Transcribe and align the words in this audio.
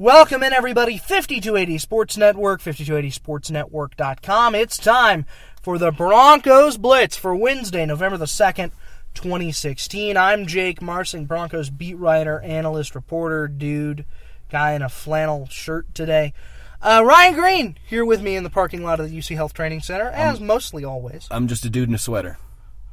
Welcome 0.00 0.44
in, 0.44 0.52
everybody. 0.52 0.96
5280 0.96 1.78
Sports 1.78 2.16
Network, 2.16 2.60
5280sportsnetwork.com. 2.60 4.54
It's 4.54 4.78
time 4.78 5.26
for 5.60 5.76
the 5.76 5.90
Broncos 5.90 6.78
Blitz 6.78 7.16
for 7.16 7.34
Wednesday, 7.34 7.84
November 7.84 8.16
the 8.16 8.26
2nd, 8.26 8.70
2016. 9.14 10.16
I'm 10.16 10.46
Jake 10.46 10.80
Marsing, 10.80 11.24
Broncos 11.24 11.70
beat 11.70 11.96
writer, 11.96 12.38
analyst, 12.42 12.94
reporter, 12.94 13.48
dude, 13.48 14.04
guy 14.52 14.74
in 14.74 14.82
a 14.82 14.88
flannel 14.88 15.48
shirt 15.48 15.92
today. 15.96 16.32
Uh, 16.80 17.02
Ryan 17.04 17.34
Greene 17.34 17.78
here 17.84 18.04
with 18.04 18.22
me 18.22 18.36
in 18.36 18.44
the 18.44 18.50
parking 18.50 18.84
lot 18.84 19.00
of 19.00 19.10
the 19.10 19.18
UC 19.18 19.34
Health 19.34 19.52
Training 19.52 19.80
Center, 19.80 20.10
as 20.10 20.38
mostly 20.38 20.84
always. 20.84 21.26
I'm 21.28 21.48
just 21.48 21.64
a 21.64 21.70
dude 21.70 21.88
in 21.88 21.96
a 21.96 21.98
sweater. 21.98 22.38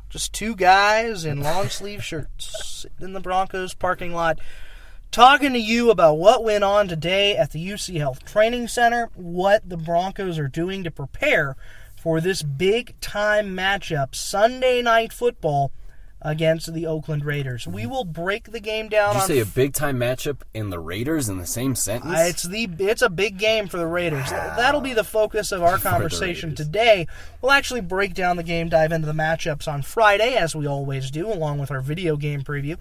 Just 0.09 0.33
two 0.33 0.55
guys 0.55 1.23
in 1.23 1.41
long 1.41 1.69
sleeve 1.69 2.03
shirts 2.03 2.81
sitting 2.81 3.05
in 3.05 3.13
the 3.13 3.19
Broncos 3.19 3.75
parking 3.75 4.11
lot 4.11 4.39
talking 5.11 5.53
to 5.53 5.59
you 5.59 5.89
about 5.91 6.17
what 6.17 6.43
went 6.43 6.63
on 6.63 6.87
today 6.87 7.35
at 7.37 7.51
the 7.51 7.65
UC 7.65 7.97
Health 7.97 8.25
Training 8.25 8.67
Center, 8.67 9.09
what 9.15 9.67
the 9.69 9.77
Broncos 9.77 10.37
are 10.37 10.47
doing 10.47 10.83
to 10.83 10.91
prepare 10.91 11.55
for 11.95 12.21
this 12.21 12.43
big 12.43 12.99
time 13.01 13.55
matchup, 13.55 14.13
Sunday 14.13 14.81
night 14.81 15.11
football 15.11 15.71
against 16.21 16.73
the 16.73 16.87
Oakland 16.87 17.23
Raiders. 17.23 17.67
We 17.67 17.85
will 17.85 18.03
break 18.03 18.51
the 18.51 18.59
game 18.59 18.89
down 18.89 19.09
Did 19.13 19.15
you 19.15 19.21
on 19.21 19.27
say 19.27 19.39
a 19.39 19.45
big 19.45 19.73
time 19.73 19.97
matchup 19.99 20.37
in 20.53 20.71
the 20.71 20.79
Raiders 20.79 21.29
in 21.29 21.37
the 21.37 21.45
same 21.45 21.75
sentence? 21.75 22.13
uh, 22.17 22.25
it's 22.27 22.43
the 22.43 22.67
it's 22.79 23.03
a 23.03 23.09
big 23.09 23.37
game 23.37 23.67
for 23.67 23.77
the 23.77 23.85
Raiders. 23.85 24.29
That'll 24.31 24.81
be 24.81 24.93
the 24.93 25.03
focus 25.03 25.51
of 25.51 25.61
our 25.61 25.77
conversation 25.79 26.55
today. 26.55 27.07
We'll 27.41 27.51
actually 27.51 27.81
break 27.81 28.15
down 28.15 28.37
the 28.37 28.43
game, 28.43 28.69
dive 28.69 28.91
into 28.91 29.05
the 29.05 29.13
matchups 29.13 29.67
on 29.71 29.83
Friday, 29.83 30.35
as 30.35 30.55
we 30.55 30.67
always 30.67 31.11
do, 31.11 31.31
along 31.31 31.59
with 31.59 31.69
our 31.69 31.81
video 31.81 32.17
game 32.17 32.41
preview. 32.41 32.77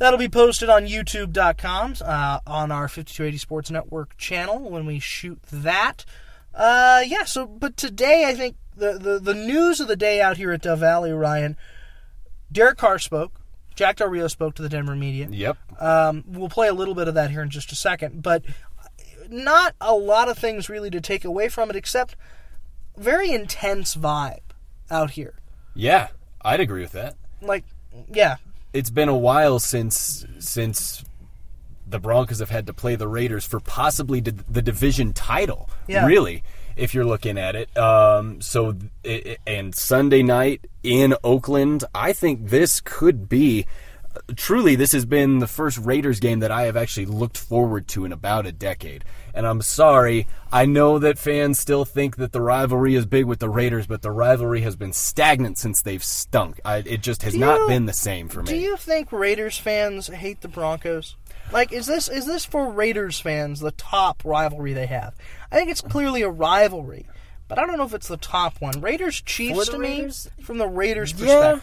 That'll 0.00 0.18
be 0.18 0.30
posted 0.30 0.70
on 0.70 0.86
YouTube.com 0.86 1.96
uh, 2.02 2.40
on 2.46 2.72
our 2.72 2.88
5280 2.88 3.36
Sports 3.36 3.70
Network 3.70 4.16
channel 4.16 4.70
when 4.70 4.86
we 4.86 4.98
shoot 4.98 5.42
that. 5.52 6.06
Uh, 6.54 7.02
yeah. 7.06 7.24
So, 7.24 7.46
but 7.46 7.76
today 7.76 8.24
I 8.26 8.34
think 8.34 8.56
the, 8.74 8.98
the 8.98 9.18
the 9.18 9.34
news 9.34 9.78
of 9.78 9.88
the 9.88 9.96
day 9.96 10.22
out 10.22 10.38
here 10.38 10.52
at 10.52 10.62
Dove 10.62 10.78
Valley, 10.78 11.12
Ryan. 11.12 11.54
Derek 12.50 12.78
Carr 12.78 12.98
spoke. 12.98 13.42
Jack 13.74 13.96
Del 13.96 14.08
Rio 14.08 14.26
spoke 14.28 14.54
to 14.54 14.62
the 14.62 14.70
Denver 14.70 14.96
media. 14.96 15.28
Yep. 15.30 15.58
Um, 15.78 16.24
we'll 16.26 16.48
play 16.48 16.68
a 16.68 16.74
little 16.74 16.94
bit 16.94 17.06
of 17.06 17.12
that 17.14 17.30
here 17.30 17.42
in 17.42 17.50
just 17.50 17.70
a 17.70 17.76
second, 17.76 18.22
but 18.22 18.42
not 19.28 19.74
a 19.82 19.94
lot 19.94 20.30
of 20.30 20.38
things 20.38 20.70
really 20.70 20.88
to 20.88 21.02
take 21.02 21.26
away 21.26 21.50
from 21.50 21.68
it 21.68 21.76
except 21.76 22.16
very 22.96 23.30
intense 23.30 23.94
vibe 23.96 24.40
out 24.90 25.10
here. 25.10 25.34
Yeah, 25.74 26.08
I'd 26.40 26.60
agree 26.60 26.80
with 26.80 26.92
that. 26.92 27.16
Like, 27.42 27.64
yeah, 28.10 28.36
It's 28.72 28.90
been 28.90 29.08
a 29.08 29.16
while 29.16 29.58
since 29.58 30.24
since 30.38 31.04
the 31.86 31.98
Broncos 31.98 32.38
have 32.38 32.50
had 32.50 32.66
to 32.68 32.72
play 32.72 32.94
the 32.94 33.08
Raiders 33.08 33.44
for 33.44 33.58
possibly 33.60 34.20
the 34.20 34.62
division 34.62 35.12
title. 35.12 35.68
Yeah. 35.88 36.06
Really, 36.06 36.44
if 36.76 36.94
you're 36.94 37.04
looking 37.04 37.36
at 37.36 37.56
it. 37.56 37.76
Um, 37.76 38.40
so 38.40 38.76
and 39.46 39.74
Sunday 39.74 40.22
night 40.22 40.66
in 40.82 41.14
Oakland, 41.24 41.84
I 41.94 42.12
think 42.12 42.48
this 42.48 42.80
could 42.80 43.28
be. 43.28 43.66
Truly, 44.34 44.74
this 44.74 44.92
has 44.92 45.04
been 45.04 45.38
the 45.38 45.46
first 45.46 45.78
Raiders 45.78 46.18
game 46.18 46.40
that 46.40 46.50
I 46.50 46.62
have 46.62 46.76
actually 46.76 47.06
looked 47.06 47.38
forward 47.38 47.86
to 47.88 48.04
in 48.04 48.12
about 48.12 48.44
a 48.44 48.52
decade. 48.52 49.04
And 49.32 49.46
I'm 49.46 49.62
sorry, 49.62 50.26
I 50.52 50.66
know 50.66 50.98
that 50.98 51.18
fans 51.18 51.60
still 51.60 51.84
think 51.84 52.16
that 52.16 52.32
the 52.32 52.40
rivalry 52.40 52.96
is 52.96 53.06
big 53.06 53.26
with 53.26 53.38
the 53.38 53.48
Raiders, 53.48 53.86
but 53.86 54.02
the 54.02 54.10
rivalry 54.10 54.62
has 54.62 54.74
been 54.74 54.92
stagnant 54.92 55.58
since 55.58 55.82
they've 55.82 56.02
stunk. 56.02 56.60
I, 56.64 56.78
it 56.78 57.02
just 57.02 57.22
has 57.22 57.34
Do 57.34 57.40
not 57.40 57.68
been 57.68 57.86
the 57.86 57.92
same 57.92 58.28
for 58.28 58.42
me. 58.42 58.48
Do 58.48 58.56
you 58.56 58.76
think 58.76 59.12
Raiders 59.12 59.58
fans 59.58 60.08
hate 60.08 60.40
the 60.40 60.48
Broncos? 60.48 61.14
Like, 61.52 61.72
is 61.72 61.86
this 61.86 62.08
is 62.08 62.26
this 62.26 62.44
for 62.44 62.70
Raiders 62.70 63.20
fans 63.20 63.60
the 63.60 63.72
top 63.72 64.22
rivalry 64.24 64.72
they 64.72 64.86
have? 64.86 65.14
I 65.50 65.56
think 65.56 65.70
it's 65.70 65.80
clearly 65.80 66.22
a 66.22 66.30
rivalry, 66.30 67.06
but 67.48 67.58
I 67.58 67.66
don't 67.66 67.76
know 67.76 67.84
if 67.84 67.94
it's 67.94 68.08
the 68.08 68.16
top 68.16 68.60
one. 68.60 68.80
Raiders 68.80 69.20
Chiefs 69.20 69.66
the 69.66 69.72
to 69.72 69.78
Raiders? 69.78 70.30
me, 70.36 70.44
from 70.44 70.58
the 70.58 70.68
Raiders' 70.68 71.12
Yeah. 71.20 71.56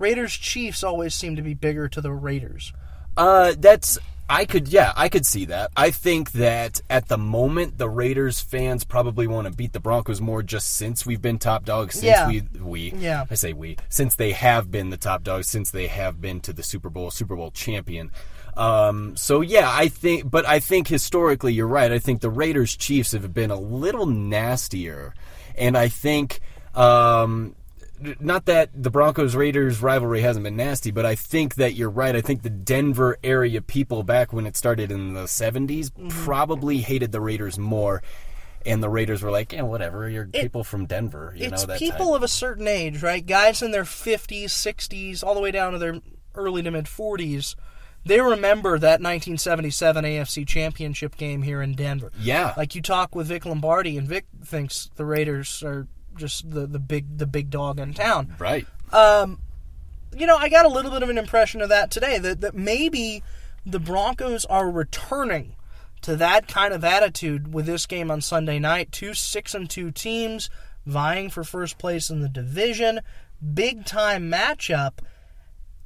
Raiders 0.00 0.32
Chiefs 0.34 0.82
always 0.82 1.14
seem 1.14 1.36
to 1.36 1.42
be 1.42 1.54
bigger 1.54 1.88
to 1.88 2.00
the 2.00 2.12
Raiders. 2.12 2.72
Uh, 3.16 3.54
that's 3.58 3.98
I 4.28 4.44
could 4.44 4.68
yeah 4.68 4.92
I 4.96 5.08
could 5.08 5.26
see 5.26 5.44
that. 5.46 5.70
I 5.76 5.90
think 5.90 6.32
that 6.32 6.80
at 6.88 7.08
the 7.08 7.18
moment 7.18 7.78
the 7.78 7.88
Raiders 7.88 8.40
fans 8.40 8.84
probably 8.84 9.26
want 9.26 9.46
to 9.48 9.52
beat 9.52 9.72
the 9.72 9.80
Broncos 9.80 10.20
more 10.20 10.42
just 10.42 10.68
since 10.74 11.04
we've 11.04 11.20
been 11.20 11.38
top 11.38 11.64
dogs 11.64 11.94
since 11.96 12.04
Yeah. 12.06 12.28
we 12.28 12.42
we 12.60 12.92
Yeah. 12.96 13.26
I 13.30 13.34
say 13.34 13.52
we 13.52 13.76
since 13.88 14.14
they 14.14 14.32
have 14.32 14.70
been 14.70 14.90
the 14.90 14.96
top 14.96 15.22
dogs 15.24 15.48
since 15.48 15.70
they 15.72 15.88
have 15.88 16.20
been 16.20 16.40
to 16.42 16.52
the 16.52 16.62
Super 16.62 16.88
Bowl 16.90 17.10
Super 17.10 17.36
Bowl 17.36 17.50
champion. 17.50 18.10
Um, 18.56 19.16
so 19.16 19.40
yeah, 19.42 19.70
I 19.72 19.88
think, 19.88 20.28
but 20.30 20.44
I 20.46 20.58
think 20.60 20.88
historically 20.88 21.52
you're 21.52 21.68
right. 21.68 21.90
I 21.92 21.98
think 21.98 22.20
the 22.20 22.30
Raiders 22.30 22.76
Chiefs 22.76 23.12
have 23.12 23.32
been 23.32 23.50
a 23.50 23.58
little 23.58 24.06
nastier, 24.06 25.14
and 25.56 25.78
I 25.78 25.88
think 25.88 26.40
um, 26.74 27.54
not 28.18 28.46
that 28.46 28.70
the 28.74 28.90
Broncos 28.90 29.34
Raiders 29.36 29.82
rivalry 29.82 30.20
hasn't 30.22 30.44
been 30.44 30.56
nasty, 30.56 30.90
but 30.90 31.04
I 31.06 31.14
think 31.14 31.56
that 31.56 31.74
you're 31.74 31.90
right. 31.90 32.16
I 32.16 32.20
think 32.20 32.42
the 32.42 32.50
Denver 32.50 33.18
area 33.22 33.60
people 33.60 34.02
back 34.02 34.32
when 34.32 34.46
it 34.46 34.56
started 34.56 34.90
in 34.90 35.14
the 35.14 35.24
70s 35.24 35.90
Mm-hmm. 35.90 36.08
probably 36.24 36.78
hated 36.78 37.12
the 37.12 37.20
Raiders 37.20 37.58
more. 37.58 38.02
And 38.66 38.82
the 38.82 38.90
Raiders 38.90 39.22
were 39.22 39.30
like, 39.30 39.52
yeah, 39.52 39.62
whatever. 39.62 40.08
You're 40.08 40.26
people 40.26 40.64
from 40.64 40.84
Denver, 40.86 41.32
you 41.36 41.46
it's 41.46 41.62
know 41.62 41.66
that 41.68 41.78
people 41.78 42.06
type. 42.08 42.16
of 42.16 42.22
a 42.22 42.28
certain 42.28 42.68
age, 42.68 43.02
right? 43.02 43.24
Guys 43.24 43.62
in 43.62 43.70
their 43.70 43.84
50s, 43.84 44.44
60s, 44.44 45.24
all 45.24 45.34
the 45.34 45.40
way 45.40 45.50
down 45.50 45.72
to 45.72 45.78
their 45.78 46.00
early 46.34 46.62
to 46.62 46.70
mid 46.70 46.84
40s. 46.84 47.54
They 48.04 48.20
remember 48.20 48.78
that 48.78 49.00
1977 49.02 50.04
AFC 50.04 50.46
Championship 50.46 51.16
game 51.16 51.42
here 51.42 51.60
in 51.62 51.74
Denver. 51.74 52.10
Yeah, 52.18 52.54
Like 52.56 52.74
you 52.74 52.82
talk 52.82 53.14
with 53.14 53.26
Vic 53.28 53.44
Lombardi, 53.46 53.96
and 53.98 54.06
Vic 54.08 54.26
thinks 54.44 54.90
the 54.96 55.04
Raiders 55.04 55.62
are 55.62 55.86
just 56.20 56.48
the, 56.50 56.66
the 56.66 56.78
big 56.78 57.18
the 57.18 57.26
big 57.26 57.50
dog 57.50 57.80
in 57.80 57.94
town. 57.94 58.34
right. 58.38 58.66
Um, 58.92 59.40
you 60.16 60.26
know, 60.26 60.36
I 60.36 60.48
got 60.48 60.66
a 60.66 60.68
little 60.68 60.90
bit 60.90 61.02
of 61.02 61.08
an 61.08 61.18
impression 61.18 61.60
of 61.60 61.68
that 61.70 61.90
today. 61.90 62.18
That 62.18 62.40
that 62.42 62.54
maybe 62.54 63.22
the 63.66 63.80
Broncos 63.80 64.44
are 64.44 64.70
returning 64.70 65.56
to 66.02 66.16
that 66.16 66.48
kind 66.48 66.72
of 66.72 66.84
attitude 66.84 67.52
with 67.52 67.66
this 67.66 67.86
game 67.86 68.10
on 68.10 68.20
Sunday 68.20 68.58
night. 68.58 68.92
Two 68.92 69.14
six 69.14 69.54
and 69.54 69.68
two 69.68 69.90
teams 69.90 70.50
vying 70.86 71.30
for 71.30 71.44
first 71.44 71.78
place 71.78 72.10
in 72.10 72.20
the 72.20 72.28
division, 72.28 73.00
big 73.54 73.84
time 73.84 74.30
matchup. 74.30 74.98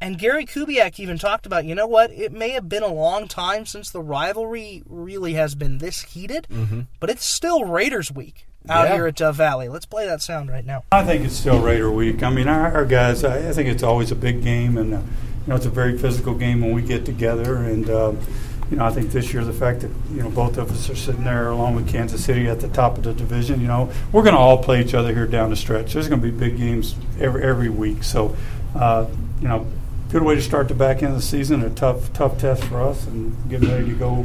And 0.01 0.19
Gary 0.19 0.45
Kubiak 0.45 1.01
even 1.01 1.19
talked 1.19 1.47
about, 1.47 1.65
you 1.65 1.75
know 1.75 1.87
what? 1.87 2.11
It 2.11 2.33
may 2.33 2.51
have 2.51 2.69
been 2.69 2.83
a 2.83 2.93
long 2.93 3.27
time 3.27 3.65
since 3.65 3.91
the 3.91 4.03
rivalry 4.03 4.83
really 4.87 5.33
has 5.35 5.55
been 5.55 5.79
this 5.79 6.03
heated, 6.03 6.47
mm-hmm. 6.51 6.83
but 7.01 7.09
it's 7.09 7.25
still 7.25 7.65
Raiders 7.65 8.13
week 8.13 8.47
out 8.69 8.89
Yeah. 8.89 8.95
here 8.95 9.07
at 9.07 9.17
Dove 9.17 9.37
Valley. 9.37 9.69
Let's 9.69 9.87
play 9.87 10.07
that 10.07 10.23
sound 10.23 10.51
right 10.51 10.65
now. 10.65 10.85
I 10.93 11.05
think 11.05 11.25
it's 11.25 11.37
still 11.37 11.61
Raider 11.61 11.91
week. 11.91 12.23
I 12.23 12.31
mean, 12.31 12.49
our, 12.49 12.73
our 12.73 12.85
guys, 12.85 13.25
I, 13.25 13.49
I 13.49 13.53
think 13.53 13.69
it's 13.69 13.83
always 13.83 14.11
a 14.11 14.15
big 14.17 14.43
game, 14.43 14.79
and 14.79 14.95
uh, 14.95 14.99
you 14.99 15.49
know, 15.49 15.57
it's 15.57 15.67
a 15.67 15.71
very 15.71 15.99
physical 15.99 16.35
game 16.35 16.61
when 16.61 16.73
we 16.75 16.83
get 16.83 17.05
together. 17.05 17.57
And 17.57 17.89
uh, 17.91 18.13
you 18.71 18.79
know, 18.79 18.87
I 18.87 18.91
think 18.91 19.11
this 19.11 19.33
year 19.35 19.45
the 19.45 19.53
fact 19.53 19.81
that 19.81 19.91
you 20.11 20.23
know 20.23 20.31
both 20.31 20.57
of 20.57 20.71
us 20.71 20.89
are 20.89 20.97
sitting 20.97 21.25
there 21.25 21.49
along 21.49 21.75
with 21.77 21.89
Kansas 21.89 22.25
City 22.25 22.49
at 22.49 22.61
the 22.61 22.69
top 22.69 22.97
of 22.97 23.05
the 23.05 23.13
division, 23.13 23.61
you 23.61 23.69
know, 23.69 23.91
we're 24.13 24.23
going 24.23 24.35
to 24.35 24.41
all 24.41 24.63
play 24.63 24.81
each 24.81 24.95
other 24.95 25.13
here 25.15 25.27
down 25.27 25.51
the 25.51 25.57
stretch. 25.57 25.93
There's 25.93 26.09
going 26.09 26.21
to 26.23 26.27
be 26.31 26.37
big 26.37 26.57
games 26.57 26.95
every 27.21 27.43
every 27.43 27.69
week. 27.69 28.03
So, 28.03 28.35
uh, 28.75 29.07
you 29.43 29.49
know, 29.49 29.67
good 30.11 30.23
way 30.23 30.35
to 30.37 30.43
start 30.43 30.69
the 30.69 30.75
back 30.75 31.03
end 31.03 31.13
of 31.13 31.17
the 31.17 31.23
season. 31.23 31.63
A 31.63 31.69
tough 31.71 32.11
tough 32.15 32.39
test 32.39 32.65
for 32.65 32.81
us, 32.81 33.07
and 33.07 33.37
getting 33.51 33.69
ready 33.69 33.85
to 33.91 33.95
go 33.95 34.25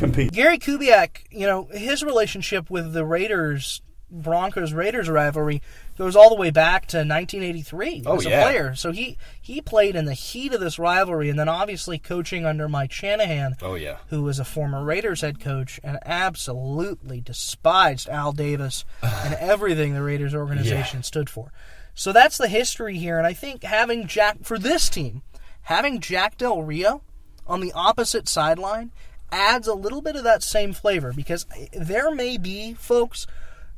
compete. 0.00 0.32
Gary 0.32 0.58
Kubiak, 0.58 1.18
you 1.30 1.46
know, 1.46 1.64
his 1.72 2.02
relationship 2.02 2.68
with 2.70 2.92
the 2.92 3.04
Raiders, 3.04 3.82
Broncos 4.10 4.72
Raiders 4.72 5.08
rivalry 5.08 5.62
goes 5.96 6.16
all 6.16 6.30
the 6.30 6.34
way 6.34 6.50
back 6.50 6.86
to 6.86 6.96
1983 6.98 8.02
Oh, 8.06 8.16
as 8.16 8.26
a 8.26 8.30
yeah. 8.30 8.42
player. 8.42 8.74
So 8.74 8.90
he 8.90 9.16
he 9.40 9.60
played 9.60 9.94
in 9.94 10.06
the 10.06 10.14
heat 10.14 10.52
of 10.52 10.60
this 10.60 10.78
rivalry, 10.80 11.28
and 11.30 11.38
then 11.38 11.48
obviously 11.48 11.98
coaching 11.98 12.44
under 12.44 12.68
Mike 12.68 12.90
Shanahan, 12.90 13.54
Oh 13.62 13.74
yeah. 13.76 13.98
who 14.08 14.22
was 14.22 14.38
a 14.40 14.44
former 14.44 14.82
Raiders 14.82 15.20
head 15.20 15.38
coach 15.38 15.78
and 15.84 15.98
absolutely 16.04 17.20
despised 17.20 18.08
Al 18.08 18.32
Davis 18.32 18.84
and 19.02 19.34
everything 19.34 19.94
the 19.94 20.02
Raiders 20.02 20.34
organization 20.34 21.02
stood 21.02 21.30
for. 21.30 21.52
So 21.94 22.12
that's 22.12 22.38
the 22.38 22.48
history 22.48 22.96
here, 22.98 23.18
and 23.18 23.26
I 23.26 23.32
think 23.34 23.62
having 23.62 24.06
Jack 24.06 24.38
for 24.42 24.58
this 24.58 24.88
team, 24.88 25.22
having 25.62 26.00
Jack 26.00 26.38
Del 26.38 26.62
Rio 26.62 27.02
on 27.46 27.60
the 27.60 27.72
opposite 27.74 28.28
sideline 28.28 28.90
adds 29.32 29.66
a 29.68 29.74
little 29.74 30.02
bit 30.02 30.16
of 30.16 30.24
that 30.24 30.42
same 30.42 30.72
flavor 30.72 31.12
because 31.12 31.46
there 31.72 32.14
may 32.14 32.36
be 32.38 32.74
folks, 32.74 33.26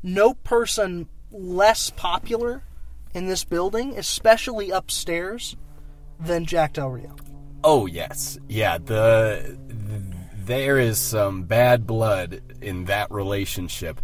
no 0.03 0.35
person 0.35 1.09
less 1.31 1.91
popular 1.91 2.63
in 3.15 3.27
this 3.27 3.45
building, 3.45 3.99
especially 3.99 4.71
upstairs, 4.71 5.57
than 6.19 6.47
Jack 6.47 6.75
Del 6.75 6.89
Rio. 6.89 7.17
Oh 7.65 7.87
yes, 7.87 8.39
yeah. 8.49 8.79
The, 8.79 9.57
th 9.69 10.03
there 10.45 10.79
is 10.79 10.99
some 10.99 11.45
bad 11.45 11.87
blood 11.87 12.43
in 12.61 12.87
that 12.87 13.11
relationship, 13.13 14.01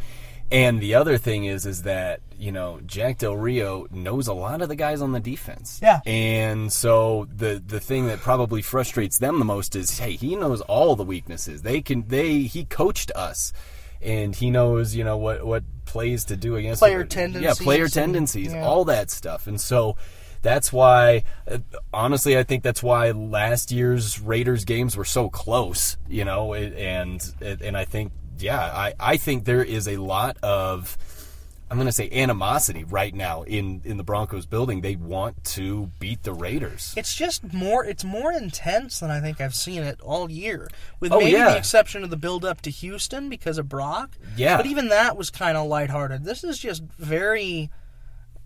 And 0.51 0.81
the 0.81 0.95
other 0.95 1.19
thing 1.19 1.45
is, 1.45 1.67
is 1.67 1.83
that 1.83 2.21
you 2.39 2.53
know 2.53 2.81
Jack 2.87 3.19
Del 3.19 3.37
Rio 3.37 3.87
knows 3.91 4.29
a 4.29 4.33
lot 4.33 4.63
of 4.63 4.69
the 4.69 4.77
guys 4.77 5.03
on 5.03 5.13
the 5.13 5.21
defense. 5.21 5.79
Yeah. 5.83 6.01
And 6.07 6.73
so 6.73 7.29
the 7.35 7.63
the 7.65 7.81
thing 7.81 8.07
that 8.07 8.21
probably 8.21 8.63
frustrates 8.63 9.19
them 9.19 9.39
the 9.39 9.45
most 9.45 9.77
is, 9.77 9.99
hey, 9.99 10.13
he 10.13 10.37
knows 10.37 10.61
all 10.63 10.97
the 10.97 11.05
weaknesses. 11.05 11.63
They 11.63 11.83
can 11.83 12.09
they 12.09 12.43
he 12.43 12.65
coached 12.65 13.11
us, 13.15 13.53
and 14.01 14.35
he 14.35 14.51
knows 14.51 14.95
you 14.95 15.05
know 15.05 15.19
what 15.19 15.45
what 15.47 15.65
plays 15.85 16.25
to 16.27 16.37
do 16.37 16.57
against 16.57 16.81
Player 16.81 17.01
Yeah, 17.01 17.07
tendencies 17.07 17.59
player 17.59 17.85
and- 17.85 17.93
tendencies, 17.93 18.53
yeah. 18.53 18.65
all 18.65 18.85
that 18.87 19.11
stuff. 19.11 19.47
And 19.47 19.61
so 19.61 19.97
that's 20.41 20.73
why, 20.73 21.25
uh, 21.51 21.59
honestly, 21.93 22.39
I 22.39 22.43
think 22.45 22.63
that's 22.63 22.83
why 22.83 23.11
last 23.11 23.73
year's 23.73 24.21
Raiders 24.21 24.65
games 24.65 24.97
were 24.97 25.05
so 25.05 25.29
close. 25.29 25.97
You 26.09 26.25
know, 26.25 26.55
and 26.55 27.21
and 27.43 27.77
I 27.77 27.85
think 27.85 28.13
yeah, 28.43 28.61
I 28.61 28.95
I 28.99 29.17
think 29.17 29.45
there 29.45 29.63
is 29.65 29.87
a 29.89 29.97
lot 29.97 30.37
of. 30.43 30.97
I'm 31.71 31.77
going 31.77 31.85
to 31.87 31.93
say 31.93 32.09
animosity 32.11 32.83
right 32.85 33.15
now 33.15 33.43
in, 33.43 33.83
in 33.85 33.99
the 33.99 34.03
Broncos 34.03 34.47
building. 34.47 34.81
They 34.81 34.97
want 34.97 35.45
to 35.53 35.91
beat 36.01 36.23
the 36.23 36.33
Raiders. 36.33 36.95
It's 36.97 37.15
just 37.15 37.53
more. 37.53 37.85
It's 37.85 38.05
more 38.05 38.33
intense 38.33 39.01
than 39.01 39.11
I 39.11 39.21
think 39.21 39.39
I've 39.39 39.55
seen 39.55 39.83
it 39.83 40.01
all 40.01 40.31
year, 40.31 40.69
with 40.99 41.13
Oh, 41.13 41.19
maybe 41.19 41.33
yeah. 41.33 41.51
the 41.51 41.59
exception 41.59 42.03
of 42.03 42.09
the 42.09 42.17
build 42.17 42.43
up 42.43 42.63
to 42.63 42.71
Houston 42.71 43.29
because 43.29 43.59
of 43.59 43.69
Brock. 43.69 44.17
Yeah. 44.35 44.57
but 44.57 44.65
even 44.65 44.89
that 44.89 45.15
was 45.19 45.29
kind 45.29 45.59
of 45.59 45.67
lighthearted. 45.67 46.25
This 46.25 46.43
is 46.43 46.59
just 46.59 46.83
very, 46.99 47.69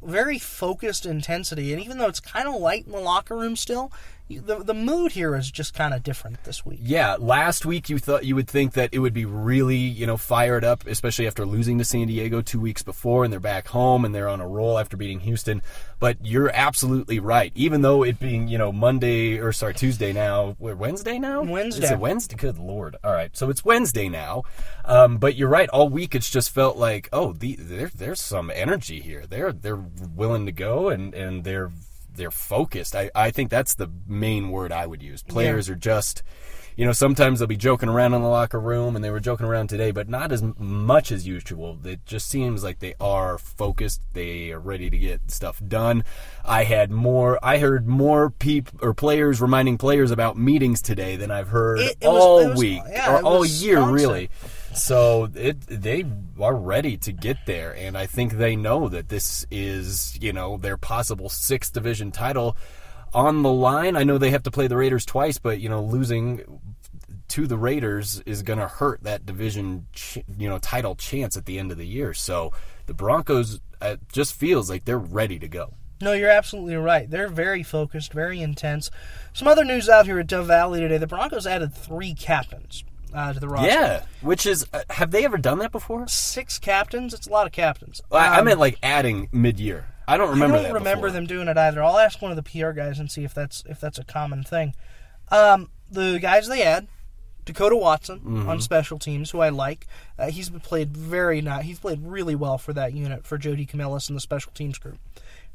very 0.03 0.41
focused 0.41 1.07
intensity, 1.07 1.73
and 1.73 1.81
even 1.81 1.99
though 1.99 2.09
it's 2.09 2.19
kind 2.19 2.49
of 2.49 2.57
light 2.57 2.87
in 2.87 2.91
the 2.93 2.99
locker 2.99 3.37
room 3.37 3.55
still, 3.55 3.93
the 4.39 4.59
the 4.59 4.75
mood 4.75 5.13
here 5.13 5.35
is 5.37 5.51
just 5.51 5.75
kind 5.75 5.95
of 5.95 6.03
different 6.03 6.45
this 6.45 6.65
week. 6.65 6.81
Yeah, 6.83 7.17
last 7.19 7.67
week 7.67 7.89
you 7.89 7.99
thought 7.99 8.25
you 8.25 8.35
would 8.35 8.49
think 8.49 8.75
that 8.75 8.91
it 8.93 8.99
would 8.99 9.15
be 9.15 9.25
really, 9.25 9.77
you 9.77 10.07
know, 10.07 10.17
fired 10.17 10.65
up, 10.65 10.87
especially 10.87 11.27
after 11.27 11.45
losing 11.45 11.79
to 11.79 11.85
San 11.85 12.07
Diego 12.07 12.41
two 12.41 12.61
weeks 12.61 12.83
before, 12.83 13.25
and 13.25 13.33
they're 13.33 13.41
back 13.41 13.69
home 13.69 14.05
and 14.05 14.15
they're 14.15 14.29
on 14.29 14.41
a 14.41 14.49
roll 14.49 14.79
after 14.79 14.97
beating 14.97 15.21
Houston. 15.21 15.63
But 15.99 16.19
you're 16.23 16.51
absolutely 16.53 17.21
right. 17.21 17.53
Even 17.55 17.83
though 17.83 18.03
it 18.03 18.19
being, 18.19 18.49
you 18.49 18.59
know, 18.59 18.73
Monday 18.73 19.39
or 19.39 19.53
sorry 19.53 19.75
Tuesday 19.75 20.13
now, 20.13 20.57
we're 20.59 20.75
Wednesday 20.75 21.19
now. 21.19 21.43
Wednesday. 21.43 21.85
Is 21.85 21.91
it 21.91 21.99
Wednesday? 21.99 22.37
Good 22.37 22.59
lord! 22.59 22.97
All 23.05 23.13
right, 23.13 23.37
so 23.37 23.51
it's 23.51 23.65
Wednesday 23.65 24.09
now. 24.09 24.43
Um, 24.85 25.19
but 25.19 25.37
you're 25.37 25.49
right. 25.49 25.69
All 25.69 25.89
week 25.89 26.15
it's 26.15 26.31
just 26.31 26.51
felt 26.51 26.77
like, 26.77 27.09
oh, 27.13 27.33
the, 27.33 27.57
there, 27.59 27.91
there's 27.95 28.21
some 28.21 28.51
energy 28.55 29.01
here. 29.01 29.25
They're 29.29 29.53
they're 29.53 29.85
willing 30.15 30.47
to 30.47 30.53
go 30.53 30.89
and 30.89 31.15
and 31.15 31.45
they're 31.45 31.71
they're 32.15 32.31
focused. 32.31 32.95
I, 32.95 33.11
I 33.15 33.31
think 33.31 33.51
that's 33.51 33.75
the 33.75 33.91
main 34.07 34.51
word 34.51 34.73
I 34.73 34.87
would 34.87 35.03
use. 35.03 35.23
Players 35.23 35.69
are 35.69 35.75
just, 35.75 36.23
you 36.77 36.87
know, 36.87 36.93
sometimes 36.93 37.39
they'll 37.39 37.47
be 37.49 37.57
joking 37.57 37.89
around 37.89 38.15
in 38.15 38.23
the 38.23 38.29
locker 38.29 38.59
room, 38.61 38.97
and 38.97 39.05
they 39.05 39.11
were 39.11 39.21
joking 39.21 39.47
around 39.47 39.69
today, 39.69 39.91
but 39.91 40.09
not 40.09 40.33
as 40.33 40.43
much 40.59 41.13
as 41.13 41.27
usual. 41.27 41.79
It 41.85 42.05
just 42.07 42.29
seems 42.29 42.63
like 42.65 42.79
they 42.79 42.95
are 43.01 43.39
focused. 43.39 44.01
They 44.13 44.53
are 44.53 44.59
ready 44.61 44.89
to 44.91 44.99
get 44.99 45.31
stuff 45.31 45.61
done. 45.67 46.05
I 46.45 46.65
had 46.65 46.91
more. 46.91 47.39
I 47.43 47.59
heard 47.59 47.87
more 47.87 48.31
people 48.31 48.79
or 48.83 48.95
players 48.95 49.41
reminding 49.41 49.79
players 49.79 50.11
about 50.11 50.39
meetings 50.39 50.81
today 50.81 51.17
than 51.17 51.31
I've 51.31 51.49
heard 51.49 51.81
It- 51.81 51.97
it 52.01 52.07
all 52.07 52.39
it 52.39 52.49
was- 52.51 52.59
week 52.59 52.83
yeah, 52.89 53.17
or 53.17 53.23
all 53.23 53.45
year, 53.45 53.83
really. 53.83 54.31
So 54.75 55.29
it 55.35 55.61
they 55.67 56.05
are 56.41 56.57
ready 56.57 56.97
to 56.99 57.13
get 57.13 57.37
there, 57.47 57.77
and 57.77 57.97
I 57.97 58.07
think 58.07 58.33
they 58.33 58.57
know 58.57 58.89
that 58.89 59.09
this 59.09 59.47
is 59.51 60.19
you 60.21 60.33
know 60.33 60.57
their 60.57 60.79
possible 60.79 61.29
sixth 61.29 61.73
division 61.73 62.11
title 62.11 62.57
on 63.13 63.43
the 63.43 63.53
line. 63.53 63.97
I 63.97 64.05
know 64.05 64.17
they 64.17 64.31
have 64.31 64.45
to 64.45 64.51
play 64.51 64.69
the 64.69 64.77
Raiders 64.77 65.05
twice, 65.05 65.37
but 65.37 65.61
you 65.61 65.69
know 65.69 65.83
losing 65.83 66.61
to 67.29 67.47
the 67.47 67.59
Raiders 67.59 68.23
is 68.25 68.43
going 68.43 68.59
to 68.59 68.69
hurt 68.69 69.03
that 69.03 69.27
division 69.27 69.87
you 70.39 70.49
know 70.49 70.59
title 70.59 70.95
chance 70.95 71.37
at 71.37 71.45
the 71.45 71.59
end 71.59 71.71
of 71.71 71.77
the 71.77 71.87
year. 71.87 72.15
So 72.15 72.53
the 72.87 72.95
Broncos 72.95 73.61
uh, 73.83 73.97
just 74.11 74.35
feels 74.35 74.71
like 74.71 74.87
they're 74.87 74.99
ready 74.99 75.39
to 75.39 75.49
go. 75.49 75.75
No, 76.01 76.15
you're 76.15 76.31
absolutely 76.31 76.77
right. 76.77 77.09
They're 77.09 77.29
very 77.29 77.63
focused, 77.63 78.13
very 78.13 78.41
intense. 78.41 78.91
Some 79.35 79.47
other 79.47 79.65
news 79.65 79.89
out 79.89 80.07
here 80.07 80.19
at 80.19 80.29
Dove 80.29 80.47
Valley 80.47 80.81
today: 80.81 80.97
the 80.97 81.07
Broncos 81.07 81.47
added 81.47 81.75
three 81.75 82.15
captains 82.15 82.85
uh, 83.15 83.33
to 83.33 83.41
the 83.41 83.49
roster. 83.49 83.69
Yeah, 83.69 84.05
which 84.21 84.47
is 84.47 84.67
uh, 84.73 84.83
have 84.91 85.11
they 85.11 85.25
ever 85.25 85.39
done 85.39 85.59
that 85.61 85.73
before? 85.73 86.07
six 86.09 86.59
captains. 86.59 87.13
It's 87.15 87.27
a 87.27 87.31
lot 87.31 87.47
of 87.47 87.53
captains. 87.53 88.01
I, 88.11 88.29
I 88.29 88.39
Um, 88.39 88.45
meant 88.47 88.59
like 88.61 88.79
adding 88.83 89.29
mid 89.33 89.59
year. 89.61 89.87
I 90.09 90.17
don't 90.17 90.31
remember 90.31 90.57
I 90.57 90.63
don't 90.65 90.73
remember 90.75 91.07
before. 91.07 91.11
them 91.13 91.27
doing 91.27 91.49
it 91.49 91.57
either. 91.57 91.83
I'll 91.83 91.99
ask 91.99 92.21
one 92.21 92.33
of 92.33 92.37
the 92.37 92.43
PR 92.43 92.71
guys 92.73 92.99
and 92.99 93.11
see 93.11 93.25
if 93.25 93.33
that's 93.35 93.63
if 93.69 93.81
that's 93.81 93.99
a 93.99 94.05
common 94.05 94.43
thing. 94.45 94.75
Um, 95.31 95.71
the 95.91 96.19
guys 96.21 96.49
they 96.49 96.63
add, 96.63 96.89
Dakota 97.45 97.77
Watson 97.77 98.19
Mm-hmm. 98.21 98.49
on 98.49 98.61
special 98.61 98.99
teams, 98.99 99.31
who 99.31 99.41
I 99.41 99.49
like. 99.51 99.87
Uh, 100.19 100.31
he's 100.31 100.51
played 100.51 100.97
very 100.97 101.41
not. 101.41 101.63
He's 101.63 101.79
played 101.79 102.01
really 102.05 102.35
well 102.35 102.59
for 102.59 102.73
that 102.73 102.93
unit 102.95 103.25
for 103.27 103.39
Joe 103.39 103.53
DeCamillis 103.55 104.09
and 104.09 104.17
the 104.17 104.21
special 104.21 104.53
teams 104.53 104.79
group. 104.79 104.99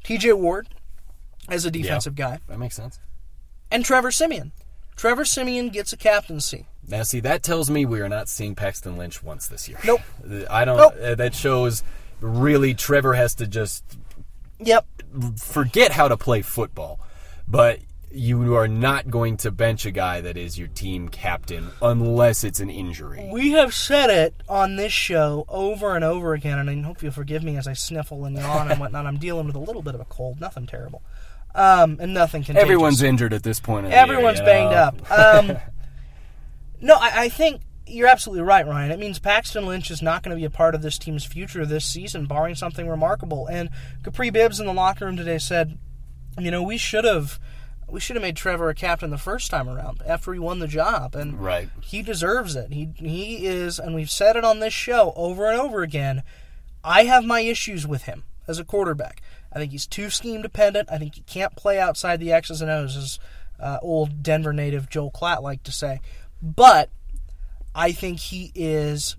T.J. 0.04 0.32
Ward 0.34 0.68
as 1.48 1.64
a 1.64 1.70
defensive 1.70 2.14
guy, 2.14 2.38
That 2.48 2.58
makes 2.58 2.76
sense. 2.76 2.98
and 3.70 3.84
Trevor 3.84 4.10
Siemian. 4.10 4.52
Trevor 4.98 5.24
Siemian 5.24 5.70
gets 5.70 5.92
a 5.92 5.96
captaincy. 5.96 6.66
Now, 6.86 7.04
see, 7.04 7.20
that 7.20 7.42
tells 7.42 7.70
me 7.70 7.86
we 7.86 8.00
are 8.00 8.08
not 8.08 8.28
seeing 8.28 8.54
Paxton 8.54 8.96
Lynch 8.98 9.22
once 9.22 9.46
this 9.46 9.68
year. 9.68 9.78
Nope. 9.84 10.00
I 10.50 10.64
don't. 10.64 10.76
Nope. 10.76 10.94
Uh, 11.00 11.14
that 11.14 11.34
shows 11.34 11.82
really 12.20 12.74
Trevor 12.74 13.14
has 13.14 13.34
to 13.36 13.46
just 13.46 13.84
Yep. 14.58 14.86
forget 15.38 15.92
how 15.92 16.08
to 16.08 16.16
play 16.16 16.42
football, 16.42 16.98
but 17.46 17.78
you 18.10 18.56
are 18.56 18.66
not 18.66 19.08
going 19.10 19.36
to 19.36 19.50
bench 19.50 19.84
a 19.86 19.90
guy 19.90 20.20
that 20.22 20.36
is 20.36 20.58
your 20.58 20.66
team 20.68 21.10
captain 21.10 21.70
unless 21.82 22.42
it's 22.42 22.58
an 22.58 22.70
injury. 22.70 23.28
We 23.30 23.50
have 23.52 23.74
said 23.74 24.08
it 24.10 24.34
on 24.48 24.76
this 24.76 24.92
show 24.92 25.44
over 25.48 25.94
and 25.94 26.02
over 26.02 26.32
again, 26.32 26.58
and 26.58 26.68
I 26.70 26.80
hope 26.84 27.02
you'll 27.02 27.12
forgive 27.12 27.44
me 27.44 27.56
as 27.56 27.68
I 27.68 27.74
sniffle 27.74 28.24
and 28.24 28.34
yawn 28.36 28.70
and 28.70 28.80
whatnot. 28.80 29.06
I'm 29.06 29.18
dealing 29.18 29.46
with 29.46 29.54
a 29.56 29.60
little 29.60 29.82
bit 29.82 29.94
of 29.94 30.00
a 30.00 30.06
cold, 30.06 30.40
nothing 30.40 30.66
terrible, 30.66 31.02
um, 31.58 31.98
and 32.00 32.14
nothing 32.14 32.42
contagious. 32.42 32.62
Everyone's 32.62 33.02
injured 33.02 33.32
at 33.32 33.42
this 33.42 33.60
point. 33.60 33.86
In 33.86 33.90
the 33.90 33.96
everyone's 33.98 34.38
year, 34.38 34.46
you 34.48 34.52
banged 34.52 34.70
know? 34.70 34.76
up. 34.76 35.10
Um, 35.50 35.56
no, 36.80 36.94
I, 36.94 37.24
I 37.24 37.28
think 37.28 37.62
you're 37.86 38.06
absolutely 38.08 38.44
right, 38.44 38.66
Ryan. 38.66 38.90
It 38.92 38.98
means 38.98 39.18
Paxton 39.18 39.66
Lynch 39.66 39.90
is 39.90 40.00
not 40.02 40.22
going 40.22 40.36
to 40.36 40.40
be 40.40 40.44
a 40.44 40.50
part 40.50 40.74
of 40.74 40.82
this 40.82 40.98
team's 40.98 41.24
future 41.24 41.66
this 41.66 41.84
season, 41.84 42.26
barring 42.26 42.54
something 42.54 42.86
remarkable. 42.88 43.46
And 43.46 43.70
Kapri 44.02 44.32
Bibbs 44.32 44.60
in 44.60 44.66
the 44.66 44.72
locker 44.74 45.04
room 45.06 45.16
today 45.16 45.38
said, 45.38 45.78
"You 46.38 46.50
know, 46.50 46.62
we 46.62 46.78
should 46.78 47.04
have." 47.04 47.38
We 47.90 48.00
should 48.00 48.16
have 48.16 48.22
made 48.22 48.36
Trevor 48.36 48.68
a 48.68 48.74
captain 48.74 49.08
the 49.08 49.16
first 49.16 49.50
time 49.50 49.66
around 49.66 50.02
after 50.06 50.34
he 50.34 50.38
won 50.38 50.58
the 50.58 50.68
job, 50.68 51.14
and 51.14 51.40
Right. 51.40 51.70
he 51.80 52.02
deserves 52.02 52.54
it. 52.54 52.70
He 52.70 52.90
he 52.96 53.46
is, 53.46 53.78
and 53.78 53.94
we've 53.94 54.10
said 54.10 54.36
it 54.36 54.44
on 54.44 54.58
this 54.60 54.74
show 54.74 55.14
over 55.16 55.50
and 55.50 55.58
over 55.58 55.80
again. 55.80 56.22
I 56.84 57.04
have 57.04 57.24
my 57.24 57.40
issues 57.40 57.86
with 57.86 58.02
him 58.02 58.24
as 58.46 58.58
a 58.58 58.64
quarterback. 58.64 59.22
I 59.52 59.58
think 59.58 59.72
he's 59.72 59.86
too 59.86 60.10
scheme 60.10 60.42
dependent. 60.42 60.88
I 60.90 60.98
think 60.98 61.14
he 61.14 61.22
can't 61.22 61.56
play 61.56 61.78
outside 61.78 62.20
the 62.20 62.32
X's 62.32 62.60
and 62.62 62.70
O's, 62.70 62.96
as 62.96 63.18
uh, 63.58 63.78
old 63.82 64.22
Denver 64.22 64.52
native 64.52 64.88
Joel 64.90 65.10
Klatt 65.10 65.42
liked 65.42 65.64
to 65.64 65.72
say. 65.72 66.00
But 66.42 66.90
I 67.74 67.92
think 67.92 68.18
he 68.20 68.52
is 68.54 69.16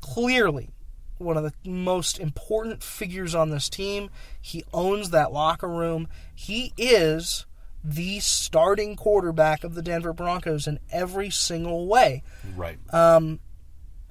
clearly 0.00 0.70
one 1.18 1.36
of 1.36 1.44
the 1.44 1.52
most 1.70 2.18
important 2.18 2.82
figures 2.82 3.34
on 3.34 3.50
this 3.50 3.68
team. 3.68 4.10
He 4.40 4.64
owns 4.72 5.10
that 5.10 5.32
locker 5.32 5.68
room. 5.68 6.08
He 6.34 6.72
is 6.78 7.46
the 7.84 8.20
starting 8.20 8.96
quarterback 8.96 9.64
of 9.64 9.74
the 9.74 9.82
Denver 9.82 10.12
Broncos 10.12 10.66
in 10.66 10.78
every 10.90 11.30
single 11.30 11.86
way. 11.86 12.22
Right. 12.56 12.78
Um, 12.92 13.40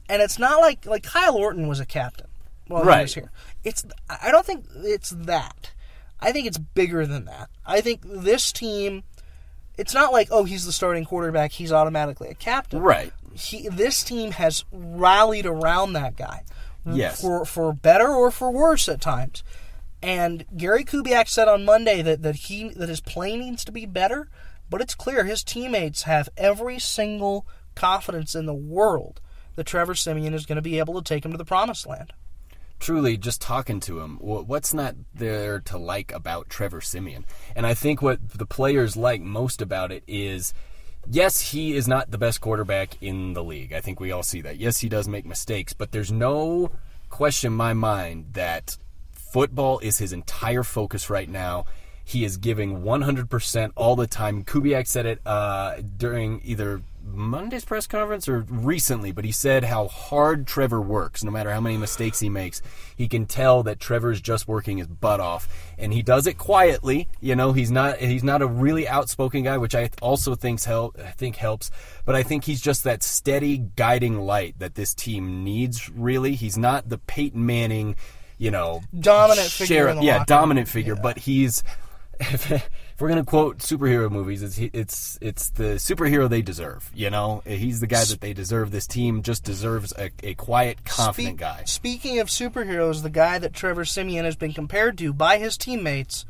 And 0.07 0.21
it's 0.23 0.39
not 0.39 0.59
like 0.61 0.85
like 0.87 1.03
Kyle 1.03 1.35
Orton 1.35 1.67
was 1.67 1.79
a 1.79 1.85
captain 1.85 2.27
while 2.67 2.81
he 2.83 2.87
Right. 2.87 3.01
was 3.03 3.13
here. 3.13 3.31
It's 3.63 3.85
I 4.09 4.31
don't 4.31 4.45
think 4.45 4.65
it's 4.75 5.11
that. 5.11 5.71
I 6.19 6.31
think 6.31 6.47
it's 6.47 6.57
bigger 6.57 7.05
than 7.05 7.25
that. 7.25 7.49
I 7.65 7.81
think 7.81 8.01
this 8.05 8.51
team 8.51 9.03
it's 9.77 9.93
not 9.93 10.11
like 10.11 10.29
oh 10.31 10.43
he's 10.43 10.65
the 10.65 10.71
starting 10.71 11.05
quarterback 11.05 11.51
he's 11.51 11.71
automatically 11.71 12.29
a 12.29 12.35
captain. 12.35 12.81
right. 12.81 13.13
He, 13.33 13.69
this 13.69 14.03
team 14.03 14.31
has 14.31 14.65
rallied 14.71 15.45
around 15.45 15.93
that 15.93 16.17
guy. 16.17 16.43
Yes. 16.85 17.21
For 17.21 17.45
for 17.45 17.73
better 17.73 18.07
or 18.09 18.31
for 18.31 18.51
worse 18.51 18.89
at 18.89 19.01
times. 19.01 19.43
And 20.01 20.45
Gary 20.55 20.85
Kubiak 20.85 21.27
said 21.27 21.47
on 21.47 21.65
Monday 21.65 22.01
that, 22.01 22.21
that 22.23 22.35
he 22.35 22.69
that 22.69 22.89
his 22.89 23.01
play 23.01 23.35
needs 23.35 23.65
to 23.65 23.71
be 23.71 23.85
better, 23.85 24.29
but 24.69 24.81
it's 24.81 24.95
clear 24.95 25.25
his 25.25 25.43
teammates 25.43 26.03
have 26.03 26.29
every 26.37 26.79
single 26.79 27.45
confidence 27.75 28.35
in 28.35 28.45
the 28.45 28.53
world 28.53 29.21
that 29.55 29.65
Trevor 29.65 29.95
Siemian 29.95 30.33
is 30.33 30.45
going 30.45 30.55
to 30.55 30.61
be 30.61 30.79
able 30.79 30.93
to 30.95 31.03
take 31.03 31.25
him 31.25 31.31
to 31.31 31.37
the 31.37 31.45
promised 31.45 31.85
land. 31.85 32.13
Truly 32.79 33.17
just 33.17 33.41
talking 33.41 33.79
to 33.81 33.99
him 33.99 34.17
what's 34.21 34.73
not 34.73 34.95
there 35.13 35.59
to 35.61 35.77
like 35.77 36.13
about 36.13 36.49
Trevor 36.49 36.81
Siemian? 36.81 37.25
And 37.55 37.65
I 37.65 37.73
think 37.73 38.01
what 38.01 38.29
the 38.29 38.45
players 38.45 38.95
like 38.95 39.21
most 39.21 39.61
about 39.61 39.91
it 39.91 40.03
is 40.07 40.53
yes 41.09 41.51
he 41.51 41.75
is 41.75 41.87
not 41.87 42.11
the 42.11 42.17
best 42.17 42.41
quarterback 42.41 43.01
in 43.01 43.33
the 43.33 43.43
league. 43.43 43.73
I 43.73 43.81
think 43.81 43.99
we 43.99 44.11
all 44.11 44.23
see 44.23 44.41
that. 44.41 44.57
Yes 44.57 44.79
he 44.79 44.89
does 44.89 45.07
make 45.07 45.25
mistakes 45.25 45.73
but 45.73 45.91
there's 45.91 46.11
no 46.11 46.71
question 47.09 47.51
in 47.51 47.57
my 47.57 47.73
mind 47.73 48.33
that 48.33 48.77
football 49.11 49.79
is 49.79 49.97
his 49.97 50.13
entire 50.13 50.63
focus 50.63 51.09
right 51.09 51.29
now 51.29 51.65
he 52.09 52.23
is 52.25 52.37
giving 52.37 52.81
100% 52.81 53.71
all 53.75 53.95
the 53.95 54.07
time. 54.07 54.43
Kubiak 54.43 54.87
said 54.87 55.05
it 55.05 55.21
uh, 55.25 55.77
during 55.97 56.41
either 56.43 56.81
Monday's 57.03 57.65
press 57.65 57.87
conference 57.87 58.27
or 58.27 58.39
recently, 58.49 59.11
but 59.11 59.25
he 59.25 59.31
said 59.31 59.63
how 59.63 59.87
hard 59.87 60.45
Trevor 60.45 60.81
works. 60.81 61.23
No 61.23 61.31
matter 61.31 61.51
how 61.51 61.61
many 61.61 61.77
mistakes 61.77 62.19
he 62.19 62.29
makes, 62.29 62.61
he 62.95 63.07
can 63.07 63.25
tell 63.25 63.63
that 63.63 63.79
Trevor's 63.79 64.21
just 64.21 64.47
working 64.47 64.77
his 64.77 64.87
butt 64.87 65.19
off, 65.19 65.47
and 65.77 65.91
he 65.93 66.01
does 66.03 66.27
it 66.27 66.37
quietly. 66.37 67.07
You 67.19 67.35
know, 67.35 67.51
he's 67.53 67.71
not 67.71 67.97
he's 67.97 68.23
not 68.23 68.41
a 68.41 68.47
really 68.47 68.87
outspoken 68.87 69.43
guy, 69.43 69.57
which 69.57 69.73
I 69.75 69.89
also 70.01 70.35
thinks 70.35 70.65
help 70.65 70.99
I 70.99 71.11
think 71.11 71.35
helps. 71.37 71.71
But 72.05 72.15
I 72.15 72.21
think 72.23 72.43
he's 72.43 72.61
just 72.61 72.83
that 72.83 73.01
steady 73.01 73.57
guiding 73.57 74.19
light 74.19 74.59
that 74.59 74.75
this 74.75 74.93
team 74.93 75.43
needs. 75.43 75.89
Really, 75.89 76.35
he's 76.35 76.57
not 76.57 76.89
the 76.89 76.97
Peyton 76.99 77.43
Manning, 77.43 77.95
you 78.37 78.51
know, 78.51 78.81
dominant 78.99 79.47
figure. 79.49 79.87
in 79.87 79.97
the 79.97 80.03
yeah, 80.03 80.23
dominant 80.25 80.67
figure, 80.67 80.95
Yeah. 80.95 81.01
but 81.01 81.17
he's. 81.19 81.63
If, 82.19 82.51
if 82.51 82.69
we're 82.99 83.07
gonna 83.09 83.23
quote 83.23 83.59
superhero 83.59 84.11
movies, 84.11 84.43
it's 84.43 84.57
it's 84.73 85.17
it's 85.21 85.49
the 85.51 85.75
superhero 85.75 86.29
they 86.29 86.41
deserve. 86.41 86.91
You 86.93 87.09
know, 87.09 87.41
he's 87.45 87.79
the 87.79 87.87
guy 87.87 88.03
that 88.03 88.19
they 88.19 88.33
deserve. 88.33 88.71
This 88.71 88.87
team 88.87 89.21
just 89.23 89.43
deserves 89.45 89.93
a, 89.97 90.09
a 90.21 90.33
quiet, 90.33 90.83
confident 90.83 91.35
Speak- 91.35 91.39
guy. 91.39 91.63
Speaking 91.65 92.19
of 92.19 92.27
superheroes, 92.27 93.01
the 93.03 93.09
guy 93.09 93.39
that 93.39 93.53
Trevor 93.53 93.85
Siemian 93.85 94.25
has 94.25 94.35
been 94.35 94.51
compared 94.53 94.97
to 94.97 95.13
by 95.13 95.37
his 95.37 95.57
teammates, 95.57 96.25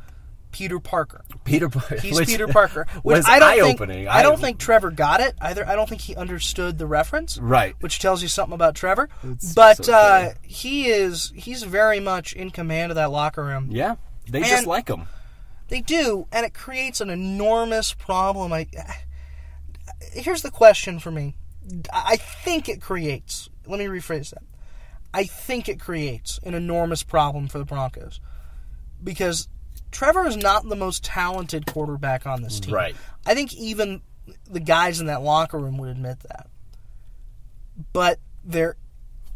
Peter 0.52 0.80
Parker. 0.80 1.24
Peter, 1.44 1.70
Par- 1.70 1.98
He's 1.98 2.20
which 2.20 2.28
Peter 2.30 2.48
Parker. 2.48 2.86
Which 3.02 3.24
I 3.28 3.40
don't 3.40 3.78
think. 3.78 4.08
I 4.08 4.22
don't 4.22 4.40
think 4.40 4.60
Trevor 4.60 4.92
got 4.92 5.22
it 5.22 5.34
either. 5.42 5.68
I 5.68 5.76
don't 5.76 5.90
think 5.90 6.02
he 6.02 6.16
understood 6.16 6.78
the 6.78 6.86
reference. 6.86 7.40
Right. 7.40 7.76
Which 7.80 7.98
tells 8.00 8.22
you 8.22 8.28
something 8.28 8.54
about 8.54 8.76
Trevor. 8.76 9.10
It's 9.24 9.54
but 9.56 9.86
so 9.86 9.94
uh, 9.94 10.34
he 10.44 10.88
is. 10.90 11.34
He's 11.36 11.64
very 11.64 12.00
much 12.00 12.34
in 12.34 12.52
command 12.52 12.92
of 12.92 12.96
that 12.98 13.10
locker 13.12 13.44
room. 13.44 13.70
Yeah, 13.72 13.96
they 14.30 14.40
And- 14.42 14.48
just 14.48 14.68
like 14.68 14.88
him. 14.88 15.08
They 15.70 15.82
do, 15.82 16.28
and 16.32 16.46
it 16.46 16.54
creates 16.54 17.00
an 17.00 17.10
enormous 17.10 17.94
problem. 17.94 18.52
I 18.52 18.68
here's 20.12 20.42
the 20.42 20.52
question 20.52 21.00
for 21.00 21.12
me. 21.12 21.36
I 21.94 22.18
think 22.18 22.68
it 22.68 22.82
creates. 22.82 23.50
Let 23.68 23.80
me 23.80 23.86
rephrase 23.86 24.32
that. 24.32 24.44
I 25.14 25.24
think 25.24 25.70
it 25.70 25.80
creates 25.80 26.40
an 26.44 26.54
enormous 26.54 27.04
problem 27.04 27.48
for 27.48 27.58
the 27.58 27.66
Broncos 27.66 28.20
because 29.04 29.48
Trevor 29.92 30.28
is 30.28 30.38
not 30.38 30.68
the 30.68 30.76
most 30.76 31.04
talented 31.04 31.66
quarterback 31.66 32.26
on 32.26 32.42
this 32.42 32.60
team. 32.60 32.74
Right. 32.74 32.96
I 33.26 33.34
think 33.34 33.54
even 33.56 34.02
the 34.50 34.60
guys 34.60 35.00
in 35.00 35.08
that 35.08 35.22
locker 35.22 35.58
room 35.58 35.78
would 35.78 35.90
admit 35.90 36.20
that. 36.22 36.48
But 37.94 38.20
there 38.44 38.76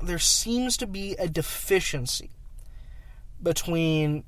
there 0.02 0.20
seems 0.20 0.78
to 0.78 0.88
be 0.88 1.14
a 1.14 1.28
deficiency 1.28 2.32
between 3.42 4.24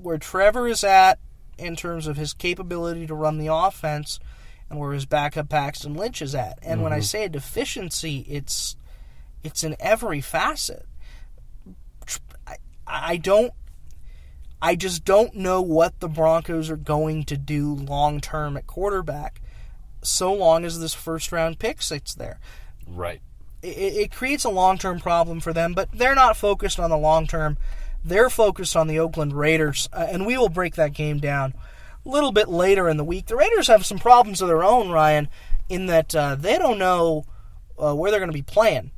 where 0.00 0.18
Trevor 0.18 0.68
is 0.68 0.84
at 0.84 1.18
in 1.58 1.76
terms 1.76 2.06
of 2.06 2.16
his 2.16 2.32
capability 2.32 3.06
to 3.06 3.14
run 3.14 3.38
the 3.38 3.52
offense 3.52 4.18
and 4.70 4.78
where 4.78 4.92
his 4.92 5.06
backup 5.06 5.48
Paxton 5.48 5.94
Lynch 5.94 6.20
is 6.22 6.34
at. 6.34 6.58
And 6.62 6.82
when 6.82 6.92
I 6.92 6.96
mm-hmm. 6.96 7.04
say 7.04 7.24
a 7.24 7.28
deficiency, 7.28 8.26
it's 8.28 8.76
it's 9.42 9.64
in 9.64 9.76
every 9.80 10.20
facet. 10.20 10.86
I, 12.46 12.56
I 12.86 13.16
don't 13.16 13.52
I 14.60 14.74
just 14.74 15.04
don't 15.04 15.34
know 15.34 15.62
what 15.62 16.00
the 16.00 16.08
Broncos 16.08 16.68
are 16.70 16.76
going 16.76 17.24
to 17.24 17.36
do 17.36 17.74
long 17.74 18.20
term 18.20 18.56
at 18.56 18.66
quarterback 18.66 19.40
so 20.02 20.32
long 20.32 20.64
as 20.64 20.80
this 20.80 20.94
first 20.94 21.32
round 21.32 21.58
pick 21.58 21.82
sits 21.82 22.14
there 22.14 22.38
Right. 22.86 23.20
it, 23.62 23.68
it 23.68 24.12
creates 24.12 24.44
a 24.44 24.50
long 24.50 24.78
term 24.78 25.00
problem 25.00 25.40
for 25.40 25.52
them, 25.52 25.74
but 25.74 25.90
they're 25.92 26.14
not 26.14 26.36
focused 26.36 26.78
on 26.80 26.90
the 26.90 26.98
long 26.98 27.26
term. 27.26 27.56
They're 28.08 28.30
focused 28.30 28.76
on 28.76 28.86
the 28.88 28.98
Oakland 28.98 29.32
Raiders, 29.32 29.88
uh, 29.92 30.06
and 30.10 30.26
we 30.26 30.36
will 30.38 30.48
break 30.48 30.74
that 30.76 30.92
game 30.94 31.18
down 31.18 31.54
a 32.04 32.08
little 32.08 32.32
bit 32.32 32.48
later 32.48 32.88
in 32.88 32.96
the 32.96 33.04
week. 33.04 33.26
The 33.26 33.36
Raiders 33.36 33.66
have 33.68 33.84
some 33.86 33.98
problems 33.98 34.40
of 34.42 34.48
their 34.48 34.64
own, 34.64 34.90
Ryan, 34.90 35.28
in 35.68 35.86
that 35.86 36.14
uh, 36.14 36.34
they 36.34 36.58
don't 36.58 36.78
know 36.78 37.24
uh, 37.78 37.94
where 37.94 38.10
they're 38.10 38.20
going 38.20 38.30
to 38.30 38.36
be 38.38 38.42
playing 38.42 38.90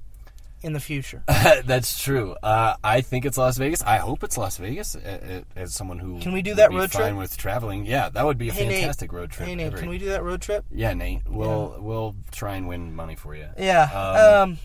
in 0.63 0.75
the 0.75 0.81
future. 0.81 1.23
That's 1.65 1.99
true. 2.03 2.35
Uh, 2.43 2.75
I 2.85 3.01
think 3.01 3.25
it's 3.25 3.39
Las 3.39 3.57
Vegas. 3.57 3.83
I 3.83 3.97
hope 3.97 4.23
it's 4.23 4.37
Las 4.37 4.59
Vegas. 4.59 4.95
uh, 4.95 5.43
uh, 5.57 5.61
As 5.61 5.75
someone 5.75 5.99
who 5.99 6.21
Can 6.21 6.33
we 6.33 6.43
do 6.43 6.55
that 6.57 6.71
road 6.71 6.93
fine 6.93 7.03
trip? 7.13 7.17
with 7.17 7.37
traveling, 7.39 7.87
yeah, 7.87 8.11
that 8.11 8.27
would 8.27 8.37
be 8.37 8.51
a 8.51 8.53
Hey, 8.53 8.67
Nate. 8.69 8.81
fantastic 8.81 9.13
road 9.13 9.31
trip. 9.31 9.49
Hey, 9.49 9.55
Nate, 9.55 9.69
Every- 9.69 9.81
can 9.81 9.89
we 9.89 9.97
do 9.99 10.07
that 10.11 10.23
road 10.23 10.43
trip? 10.43 10.67
Yeah, 10.71 10.93
Nate. 10.93 11.23
We'll 11.27 11.77
we'll 11.81 12.15
try 12.31 12.57
and 12.57 12.69
win 12.69 12.95
money 12.95 13.17
for 13.17 13.35
you. 13.35 13.49
Yeah. 13.59 13.85
Um, 13.85 14.51
Um, 14.53 14.59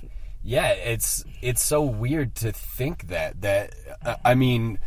Yeah, 0.47 0.69
it's 0.69 1.25
it's 1.41 1.61
so 1.63 1.81
weird 1.81 2.35
to 2.35 2.51
think 2.51 3.07
that 3.07 3.41
that 3.41 3.73
uh, 4.05 4.15
I 4.23 4.35
mean 4.35 4.77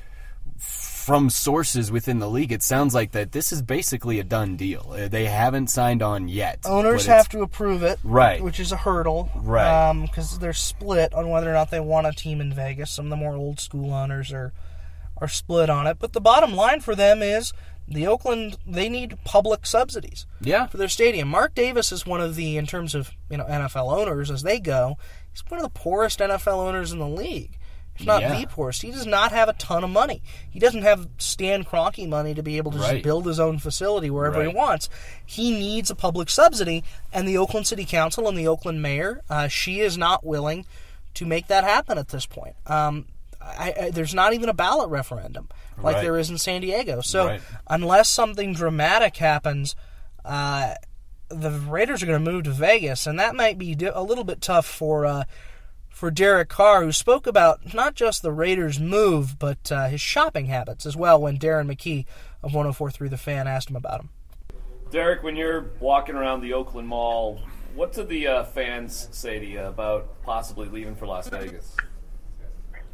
from 0.57 1.31
sources 1.31 1.91
within 1.91 2.19
the 2.19 2.29
league 2.29 2.53
it 2.53 2.63
sounds 2.63 2.95
like 2.95 3.13
that 3.13 3.33
this 3.33 3.51
is 3.53 3.63
basically 3.63 4.19
a 4.21 4.25
done 4.25 4.57
deal. 4.57 4.93
Uh, 4.97 5.09
They 5.09 5.25
haven't 5.27 5.69
signed 5.69 6.03
on 6.03 6.29
yet. 6.29 6.61
owners 6.65 7.07
have 7.07 7.29
to 7.31 7.41
approve 7.43 7.83
it, 7.83 7.99
Right. 8.05 8.43
Which 8.43 8.61
is 8.61 8.73
a 8.73 8.77
hurdle, 8.77 9.31
Right. 9.35 9.93
Because 10.03 10.39
they're 10.39 10.53
split 10.53 11.13
on 11.15 11.29
whether 11.31 11.49
or 11.51 11.55
not 11.55 11.71
they 11.71 11.81
want 11.81 12.07
a 12.07 12.13
team 12.13 12.41
in 12.41 12.53
Vegas. 12.53 12.91
Some 12.91 13.07
of 13.07 13.11
the 13.11 13.17
more 13.17 13.35
old 13.35 13.59
school 13.61 13.93
owners 13.93 14.33
are 14.33 14.53
are 15.21 15.29
split 15.29 15.69
on 15.71 15.87
it. 15.89 15.99
But 15.99 16.13
the 16.13 16.21
bottom 16.21 16.55
line 16.55 16.81
for 16.81 16.95
them 16.95 17.23
is 17.23 17.53
the 17.89 18.07
Oakland 18.07 18.59
they 18.67 18.89
need 18.89 19.17
public 19.25 19.65
subsidies 19.67 20.27
Yeah. 20.41 20.67
for 20.67 20.77
their 20.77 20.89
stadium. 20.89 21.29
Mark 21.29 21.55
Davis 21.55 21.91
is 21.91 22.05
one 22.07 22.21
of 22.21 22.37
the 22.37 22.57
in 22.59 22.67
terms 22.67 22.95
of 22.95 23.11
you 23.31 23.37
know 23.39 23.45
NFL 23.45 23.91
owners 23.99 24.31
as 24.31 24.43
they 24.43 24.61
go. 24.61 24.97
He's 25.43 25.51
one 25.51 25.61
of 25.61 25.65
the 25.73 25.79
poorest 25.79 26.21
NFL 26.21 26.59
owners 26.67 26.93
in 26.93 26.99
the 26.99 27.09
league. 27.09 27.59
If 27.99 28.07
not 28.07 28.23
Yeah. 28.23 28.39
the 28.41 28.47
poorest, 28.47 28.83
he 28.83 28.93
does 28.93 29.07
not 29.07 29.33
have 29.33 29.49
a 29.49 29.55
ton 29.55 29.83
of 29.83 29.91
money. 29.91 30.23
He 30.49 30.61
doesn't 30.61 30.83
have 30.83 31.09
Stan 31.19 31.65
Kroenke 31.65 32.09
money 32.09 32.33
to 32.35 32.43
be 32.45 32.57
able 32.57 32.71
to 32.73 32.79
Right. 32.79 32.93
just 32.93 33.03
build 33.03 33.27
his 33.27 33.41
own 33.41 33.59
facility 33.59 34.09
wherever 34.09 34.41
he 34.41 34.49
wants. 34.49 34.89
He 35.27 35.51
needs 35.51 35.91
a 35.91 35.97
public 35.97 36.31
subsidy, 36.31 36.85
and 37.13 37.27
the 37.27 37.37
Oakland 37.39 37.67
City 37.67 37.85
Council 37.85 38.29
and 38.29 38.39
the 38.39 38.47
Oakland 38.47 38.83
Mayor, 38.83 39.23
uh, 39.29 39.49
she 39.49 39.81
is 39.81 39.99
not 39.99 40.25
willing 40.25 40.65
to 41.15 41.27
make 41.27 41.49
that 41.49 41.65
happen 41.65 41.99
at 41.99 42.09
this 42.09 42.25
point. 42.25 42.55
Um, 42.69 43.07
I, 43.41 43.75
I, 43.81 43.91
there's 43.91 44.15
not 44.15 44.33
even 44.35 44.49
a 44.49 44.55
ballot 44.55 44.91
referendum 44.91 45.49
like 45.83 45.97
Right. 45.97 46.03
there 46.03 46.19
is 46.19 46.31
in 46.31 46.39
San 46.39 46.61
Diego. 46.61 47.01
So 47.01 47.27
Right. 47.27 47.41
unless 47.67 48.09
something 48.09 48.53
dramatic 48.55 49.17
happens, 49.17 49.75
uh, 50.25 50.75
the 51.29 51.51
Raiders 51.51 52.03
are 52.03 52.07
going 52.07 52.25
to 52.25 52.31
move 52.31 52.45
to 52.45 52.51
Vegas, 52.51 53.07
and 53.07 53.19
that 53.19 53.35
might 53.35 53.59
be 53.59 53.77
a 53.93 54.03
little 54.03 54.25
bit 54.25 54.41
tough 54.41 54.67
for 54.67 55.07
uh, 55.07 55.25
for 55.89 56.11
Derek 56.11 56.49
Carr, 56.49 56.85
who 56.85 56.93
spoke 56.93 57.27
about 57.27 57.75
not 57.75 57.95
just 57.95 58.23
the 58.23 58.33
Raiders' 58.33 58.79
move, 58.79 59.39
but 59.39 59.73
uh, 59.73 59.89
his 59.89 60.01
shopping 60.01 60.47
habits 60.47 60.87
as 60.87 60.97
well. 60.97 61.21
When 61.21 61.39
Darren 61.39 61.71
McKee 61.71 62.07
of 62.43 62.53
104.3 62.53 63.11
The 63.11 63.17
Fan 63.17 63.49
asked 63.49 63.69
him 63.69 63.77
about 63.77 64.01
him. 64.03 64.11
Derek, 64.91 65.23
when 65.23 65.37
you're 65.37 65.71
walking 65.81 66.15
around 66.15 66.41
the 66.41 66.53
Oakland 66.53 66.89
Mall, 66.89 67.41
what 67.75 67.93
do 67.93 68.05
the 68.05 68.27
uh, 68.27 68.45
fans 68.45 69.09
say 69.11 69.39
to 69.39 69.47
you 69.47 69.61
about 69.61 70.23
possibly 70.23 70.69
leaving 70.69 70.95
for 70.95 71.07
Las 71.07 71.29
Vegas? 71.29 71.77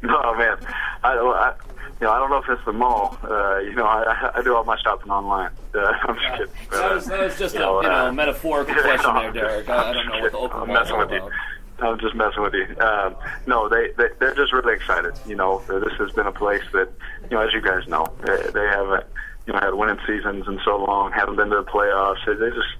Oh 0.07 0.35
man, 0.37 0.57
I, 1.03 1.13
I 1.13 1.53
you 1.99 2.05
know 2.05 2.11
I 2.11 2.19
don't 2.19 2.29
know 2.29 2.37
if 2.37 2.49
it's 2.49 2.65
the 2.65 2.73
mall. 2.73 3.17
Uh, 3.23 3.57
you 3.59 3.73
know 3.73 3.85
I, 3.85 4.31
I 4.35 4.41
do 4.43 4.55
all 4.55 4.63
my 4.63 4.77
shopping 4.77 5.09
online. 5.09 5.51
Uh, 5.73 5.79
I'm 6.03 6.15
just 6.15 6.31
kidding. 6.31 6.53
But, 6.69 6.77
That 6.77 6.91
uh, 6.91 6.95
was, 6.95 7.05
that 7.05 7.19
was 7.19 7.39
just 7.39 7.55
you 7.55 7.61
a 7.61 7.63
know, 7.63 7.81
you 7.81 7.87
know 7.87 8.07
uh, 8.07 8.11
metaphorical 8.11 8.75
yeah, 8.75 8.81
question 8.81 9.13
no, 9.13 9.21
there, 9.21 9.31
Derek. 9.31 9.69
I, 9.69 9.89
I 9.89 9.93
don't 9.93 10.07
know 10.07 10.19
what 10.19 10.31
the 10.31 10.37
Oakland 10.37 10.71
I'm 10.71 10.73
messing 10.73 10.97
with 10.97 11.11
you. 11.11 11.31
I'm 11.79 11.99
just 11.99 12.15
messing 12.15 12.41
with 12.41 12.53
you. 12.53 12.67
Um, 12.79 13.15
no, 13.47 13.67
they, 13.67 13.91
they 13.97 14.07
they're 14.19 14.35
just 14.35 14.53
really 14.53 14.73
excited. 14.73 15.13
You 15.25 15.35
know, 15.35 15.61
this 15.67 15.93
has 15.99 16.11
been 16.11 16.27
a 16.27 16.31
place 16.31 16.63
that 16.73 16.89
you 17.23 17.35
know, 17.35 17.41
as 17.45 17.53
you 17.53 17.61
guys 17.61 17.87
know, 17.87 18.05
they, 18.25 18.37
they 18.51 18.65
haven't 18.67 19.05
you 19.47 19.53
know 19.53 19.59
had 19.59 19.73
winning 19.73 19.99
seasons 20.07 20.47
in 20.47 20.59
so 20.63 20.77
long, 20.77 21.11
haven't 21.11 21.35
been 21.35 21.49
to 21.49 21.57
the 21.57 21.63
playoffs. 21.63 22.25
They 22.25 22.49
just 22.49 22.75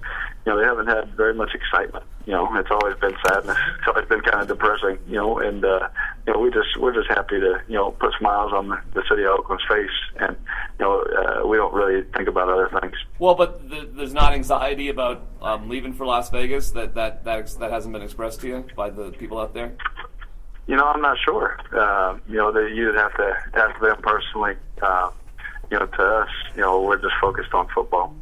you 0.46 0.52
know 0.52 0.60
they 0.60 0.64
haven't 0.64 0.86
had 0.86 1.12
very 1.16 1.34
much 1.34 1.50
excitement. 1.54 2.04
You 2.24 2.32
know, 2.32 2.48
it's 2.56 2.70
always 2.70 2.96
been 2.98 3.14
sadness. 3.26 3.56
It's 3.78 3.88
always 3.88 4.08
been 4.08 4.20
kind 4.20 4.42
of 4.42 4.48
depressing. 4.48 4.98
You 5.08 5.16
know, 5.16 5.38
and 5.38 5.64
uh, 5.64 5.88
you 6.26 6.32
know 6.32 6.38
we 6.38 6.50
just 6.50 6.76
we're 6.78 6.94
just 6.94 7.08
happy 7.08 7.40
to 7.40 7.60
you 7.66 7.74
know 7.74 7.90
put 7.90 8.12
smiles 8.18 8.52
on 8.52 8.68
the, 8.68 8.80
the 8.94 9.02
city 9.08 9.24
of 9.24 9.30
Oakland's 9.40 9.64
face, 9.68 9.90
and 10.20 10.36
you 10.78 10.84
know 10.84 11.02
uh, 11.02 11.46
we 11.46 11.56
don't 11.56 11.74
really 11.74 12.04
think 12.16 12.28
about 12.28 12.48
other 12.48 12.70
things. 12.80 12.94
Well, 13.18 13.34
but 13.34 13.68
th- 13.68 13.88
there's 13.92 14.14
not 14.14 14.32
anxiety 14.34 14.88
about 14.88 15.26
um, 15.42 15.68
leaving 15.68 15.92
for 15.92 16.06
Las 16.06 16.30
Vegas. 16.30 16.70
That 16.70 16.94
that 16.94 17.24
that 17.24 17.38
ex- 17.40 17.54
that 17.54 17.72
hasn't 17.72 17.92
been 17.92 18.02
expressed 18.02 18.40
to 18.42 18.46
you 18.46 18.64
by 18.76 18.90
the 18.90 19.10
people 19.10 19.38
out 19.38 19.52
there. 19.52 19.72
You 20.68 20.76
know, 20.76 20.86
I'm 20.86 21.00
not 21.00 21.16
sure. 21.24 21.58
Uh, 21.72 22.18
you 22.28 22.36
know, 22.36 22.52
that 22.52 22.70
you'd 22.72 22.94
have 22.94 23.14
to 23.16 23.36
ask 23.54 23.80
them 23.80 23.96
personally. 24.00 24.54
Uh, 24.80 25.10
you 25.70 25.78
know, 25.78 25.86
to 25.86 26.02
us, 26.02 26.28
you 26.54 26.62
know, 26.62 26.82
we're 26.82 27.00
just 27.02 27.14
focused 27.20 27.52
on 27.52 27.66
football. 27.74 28.14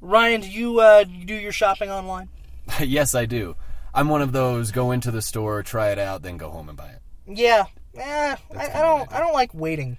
Ryan, 0.00 0.40
do 0.40 0.50
you 0.50 0.80
uh, 0.80 1.04
do 1.04 1.34
your 1.34 1.52
shopping 1.52 1.90
online? 1.90 2.28
yes, 2.80 3.14
I 3.14 3.26
do. 3.26 3.56
I'm 3.92 4.08
one 4.08 4.22
of 4.22 4.32
those 4.32 4.70
go 4.70 4.92
into 4.92 5.10
the 5.10 5.22
store, 5.22 5.62
try 5.62 5.90
it 5.90 5.98
out, 5.98 6.22
then 6.22 6.36
go 6.36 6.50
home 6.50 6.68
and 6.68 6.78
buy 6.78 6.90
it. 6.90 7.02
Yeah, 7.26 7.66
eh, 7.96 8.36
I, 8.56 8.68
I 8.68 8.82
don't. 8.82 9.12
I 9.12 9.20
don't 9.20 9.32
like 9.32 9.52
waiting. 9.52 9.98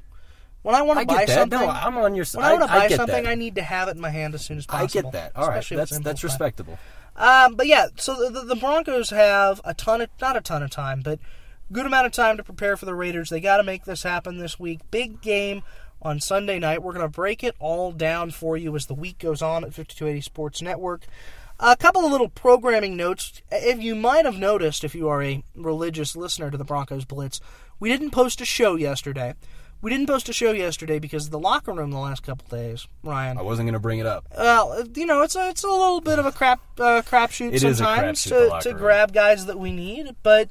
When 0.63 0.75
I 0.75 0.83
want 0.83 0.99
to 0.99 1.05
buy 1.05 1.25
that. 1.25 1.29
something, 1.29 1.59
No, 1.59 1.69
I'm 1.69 1.97
on 1.97 2.13
your 2.13 2.25
when 2.33 2.45
I 2.45 2.51
want 2.53 2.63
to 2.63 2.67
buy 2.67 2.87
something, 2.89 3.23
that. 3.23 3.29
I 3.29 3.35
need 3.35 3.55
to 3.55 3.63
have 3.63 3.87
it 3.87 3.95
in 3.95 4.01
my 4.01 4.11
hand 4.11 4.35
as 4.35 4.45
soon 4.45 4.59
as 4.59 4.65
possible. 4.67 4.99
I 4.99 5.01
get 5.01 5.11
that. 5.13 5.35
All 5.35 5.47
right, 5.47 5.67
that's 5.67 5.97
that's 5.99 6.23
respectable. 6.23 6.77
Um, 7.15 7.55
but 7.55 7.67
yeah, 7.67 7.87
so 7.97 8.15
the, 8.15 8.29
the, 8.29 8.45
the 8.45 8.55
Broncos 8.55 9.09
have 9.09 9.59
a 9.65 9.73
ton 9.73 10.01
of 10.01 10.09
not 10.21 10.37
a 10.37 10.41
ton 10.41 10.63
of 10.63 10.69
time, 10.69 11.01
but 11.03 11.19
good 11.71 11.85
amount 11.85 12.05
of 12.05 12.11
time 12.11 12.37
to 12.37 12.43
prepare 12.43 12.77
for 12.77 12.85
the 12.85 12.95
Raiders. 12.95 13.29
They 13.29 13.39
got 13.39 13.57
to 13.57 13.63
make 13.63 13.85
this 13.85 14.03
happen 14.03 14.37
this 14.37 14.59
week. 14.59 14.79
Big 14.91 15.21
game 15.21 15.63
on 16.01 16.19
Sunday 16.19 16.59
night. 16.59 16.83
We're 16.83 16.93
going 16.93 17.05
to 17.05 17.09
break 17.09 17.43
it 17.43 17.55
all 17.59 17.91
down 17.91 18.31
for 18.31 18.57
you 18.57 18.75
as 18.75 18.85
the 18.87 18.93
week 18.93 19.19
goes 19.19 19.41
on 19.41 19.63
at 19.63 19.73
5280 19.73 20.21
Sports 20.21 20.61
Network. 20.61 21.05
A 21.59 21.77
couple 21.77 22.03
of 22.03 22.11
little 22.11 22.29
programming 22.29 22.97
notes. 22.97 23.41
If 23.51 23.81
you 23.81 23.95
might 23.95 24.25
have 24.25 24.39
noticed, 24.39 24.83
if 24.83 24.95
you 24.95 25.07
are 25.09 25.21
a 25.21 25.43
religious 25.55 26.15
listener 26.15 26.49
to 26.49 26.57
the 26.57 26.63
Broncos 26.63 27.05
Blitz, 27.05 27.39
we 27.79 27.89
didn't 27.89 28.11
post 28.11 28.41
a 28.41 28.45
show 28.45 28.75
yesterday. 28.75 29.35
We 29.81 29.89
didn't 29.89 30.07
post 30.07 30.29
a 30.29 30.33
show 30.33 30.51
yesterday 30.51 30.99
because 30.99 31.25
of 31.25 31.31
the 31.31 31.39
locker 31.39 31.73
room 31.73 31.89
the 31.89 31.97
last 31.97 32.21
couple 32.21 32.47
days, 32.55 32.87
Ryan. 33.03 33.39
I 33.39 33.41
wasn't 33.41 33.65
going 33.65 33.73
to 33.73 33.79
bring 33.79 33.97
it 33.97 34.05
up. 34.05 34.27
Well, 34.37 34.83
you 34.95 35.07
know, 35.07 35.23
it's 35.23 35.35
a 35.35 35.49
it's 35.49 35.63
a 35.63 35.67
little 35.67 36.01
bit 36.01 36.19
of 36.19 36.27
a 36.27 36.31
crap 36.31 36.61
uh, 36.79 37.01
crapshoot 37.01 37.53
It 37.53 37.63
is 37.63 37.63
a 37.63 37.75
sometimes 37.75 38.23
crapshoot, 38.23 38.61
to, 38.61 38.69
to 38.69 38.75
grab 38.77 39.11
guys 39.11 39.47
that 39.47 39.57
we 39.57 39.71
need, 39.71 40.15
but 40.21 40.49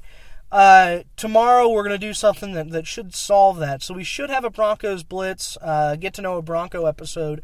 uh, 0.53 1.01
tomorrow 1.17 1.69
we're 1.69 1.83
going 1.85 1.99
to 2.01 2.07
do 2.07 2.13
something 2.15 2.53
that, 2.55 2.71
that 2.71 2.87
should 2.87 3.15
solve 3.15 3.59
that. 3.59 3.83
So 3.83 3.95
we 3.95 4.05
should 4.05 4.31
have 4.31 4.45
a 4.45 4.51
Broncos 4.51 5.03
blitz, 5.03 5.57
uh, 5.63 5.97
get 5.97 6.15
to 6.15 6.23
know 6.23 6.37
a 6.37 6.43
Bronco 6.43 6.87
episode 6.87 7.43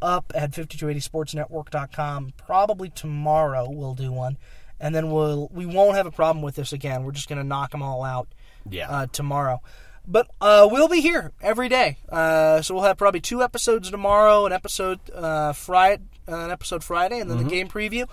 up 0.00 0.32
at 0.34 0.50
5280sportsnetwork.com. 0.52 2.32
Probably 2.36 2.90
tomorrow 2.90 3.68
we'll 3.70 3.94
do 3.94 4.12
one, 4.12 4.36
and 4.80 4.94
then 4.94 5.10
we'll 5.10 5.48
we 5.52 5.66
won't 5.66 5.96
have 5.96 6.06
a 6.06 6.10
problem 6.10 6.42
with 6.42 6.56
this 6.56 6.72
again. 6.72 7.04
We're 7.04 7.12
just 7.12 7.28
going 7.28 7.38
to 7.40 7.44
knock 7.46 7.70
them 7.70 7.82
all 7.82 8.02
out 8.04 8.28
Yeah. 8.68 8.90
uh, 8.90 9.06
tomorrow. 9.06 9.60
But 10.06 10.28
uh, 10.40 10.68
we'll 10.70 10.88
be 10.88 11.00
here 11.00 11.30
every 11.40 11.68
day. 11.68 11.98
Uh, 12.08 12.60
so 12.60 12.74
we'll 12.74 12.82
have 12.82 12.98
probably 12.98 13.20
two 13.20 13.40
episodes 13.42 13.88
tomorrow, 13.90 14.46
an 14.46 14.52
episode 14.52 14.98
uh, 15.14 15.52
Friday, 15.52 16.02
uh, 16.28 16.34
an 16.36 16.50
episode 16.50 16.82
Friday, 16.82 17.20
and 17.20 17.30
then 17.30 17.38
Mm-hmm. 17.38 17.48
the 17.48 17.54
game 17.54 17.68
preview, 17.68 18.08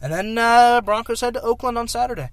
and 0.00 0.10
then 0.12 0.38
uh, 0.38 0.80
Broncos 0.80 1.20
head 1.20 1.34
to 1.34 1.42
Oakland 1.42 1.76
on 1.76 1.86
Saturday. 1.86 2.30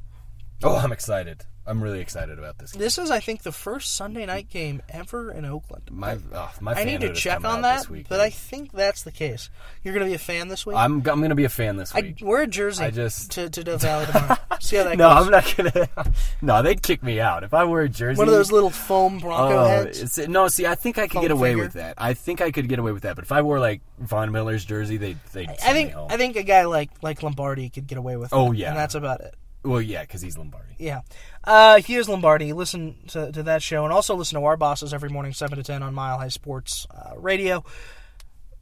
oh, 0.63 0.77
I'm 0.77 0.94
excited. 0.94 1.44
I'm 1.72 1.82
really 1.82 2.01
excited 2.01 2.38
about 2.38 2.58
this. 2.58 2.72
This 2.72 2.98
is, 2.98 3.10
I 3.10 3.22
think, 3.22 3.44
the 3.44 3.51
first 3.54 3.96
Sunday 3.96 4.25
night 4.25 4.50
game 4.50 4.82
ever 4.90 5.32
in 5.32 5.46
Oakland. 5.46 5.90
My, 5.90 6.18
oh, 6.34 6.51
my 6.60 6.74
I 6.74 6.84
need 6.84 7.00
to 7.01 7.13
check 7.13 7.46
on 7.46 7.62
that, 7.62 7.88
but 8.10 8.20
I 8.20 8.30
think 8.30 8.74
that's 8.74 9.04
the 9.04 9.12
case. 9.12 9.50
You're 9.82 9.94
going 9.94 10.06
to 10.06 10.10
be 10.10 10.16
a 10.16 10.20
fan 10.20 10.50
this 10.50 10.66
week. 10.66 10.75
I'm, 10.75 10.96
I'm 10.96 11.01
going 11.01 11.30
to 11.30 11.36
be 11.36 11.46
a 11.46 11.50
fan 11.50 11.78
this 11.78 11.94
week. 11.94 12.18
I, 12.22 12.25
wear 12.25 12.42
a 12.42 12.48
jersey 12.48 12.84
I 12.84 12.92
just- 12.92 13.32
to, 13.32 13.50
to 13.50 13.63
Dove 13.63 13.82
Valley 13.82 14.06
tomorrow. 14.08 14.38
See 14.60 14.75
how 14.75 14.84
that 14.84 14.98
no, 14.98 15.10
goes. 15.10 15.25
I'm 15.25 15.32
not 15.32 15.56
gonna. 15.58 15.90
no, 16.42 16.62
they'd 16.62 16.84
kick 16.84 17.01
me 17.01 17.20
out 17.20 17.44
if 17.44 17.54
I 17.54 17.63
wear 17.63 17.82
a 17.82 17.90
jersey. 17.90 18.20
One 18.20 18.28
of 18.28 18.34
those 18.34 18.51
little 18.51 18.70
foam 18.70 19.18
Bronco 19.18 19.58
Oh, 19.58 19.68
heads. 19.68 20.20
no, 20.28 20.50
see, 20.50 20.68
I 20.68 20.75
think 20.75 21.00
I 21.00 21.04
could 21.08 21.13
Foam 21.13 21.22
get 21.24 21.32
away 21.32 21.51
figure. 21.51 21.63
with 21.63 21.74
that. 21.74 21.96
I 21.98 22.13
think 22.13 22.42
I 22.42 22.51
could 22.51 22.68
get 22.70 22.78
away 22.78 22.92
with 22.92 23.04
that. 23.04 23.16
But 23.16 23.25
if 23.25 23.32
I 23.32 23.42
wore 23.42 23.60
like 23.60 23.82
Von 23.98 24.32
Miller's 24.32 24.63
jersey, 24.63 24.98
they 24.98 25.16
they. 25.34 25.48
I 25.48 25.74
think 25.74 25.96
I 25.96 26.18
think 26.18 26.36
a 26.36 26.44
guy 26.44 26.66
like 26.66 26.92
like 27.01 27.24
Lombardi 27.24 27.70
could 27.70 27.88
get 27.88 27.98
away 27.98 28.18
with. 28.18 28.32
Oh, 28.34 28.51
it, 28.51 28.60
yeah. 28.60 28.70
and 28.70 28.78
that's 28.78 28.94
about 28.94 29.22
it. 29.22 29.36
Well, 29.63 29.82
yeah, 29.82 30.01
because 30.01 30.22
he's 30.22 30.38
Lombardi. 30.38 30.75
Yeah. 30.80 31.01
Uh, 31.44 31.80
is 31.88 32.10
Lombardi. 32.10 32.53
Listen 32.53 32.96
to, 33.10 33.32
to 33.32 33.44
that 33.44 33.62
show 33.62 33.84
and 33.84 33.94
also 33.94 34.15
listen 34.15 34.39
to 34.39 34.46
our 34.46 34.58
bosses 34.58 34.94
every 34.94 35.10
morning, 35.10 35.34
7 35.34 35.58
to 35.58 35.63
10 35.63 35.84
on 35.84 35.94
Mile 35.94 36.18
High 36.18 36.30
Sports 36.30 36.88
uh, 36.89 37.18
Radio. 37.18 37.63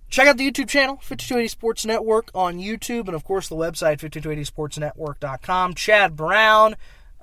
Check 0.10 0.28
out 0.28 0.38
the 0.38 0.52
YouTube 0.52 0.68
channel, 0.68 0.96
5280 0.96 1.48
Sports 1.48 1.86
Network 1.86 2.32
on 2.34 2.58
YouTube, 2.58 3.06
and 3.08 3.16
of 3.16 3.24
course 3.24 3.48
the 3.48 3.56
website, 3.56 4.00
5280sportsnetwork.com. 4.00 5.76
Chad 5.76 6.16
Brown, 6.16 6.76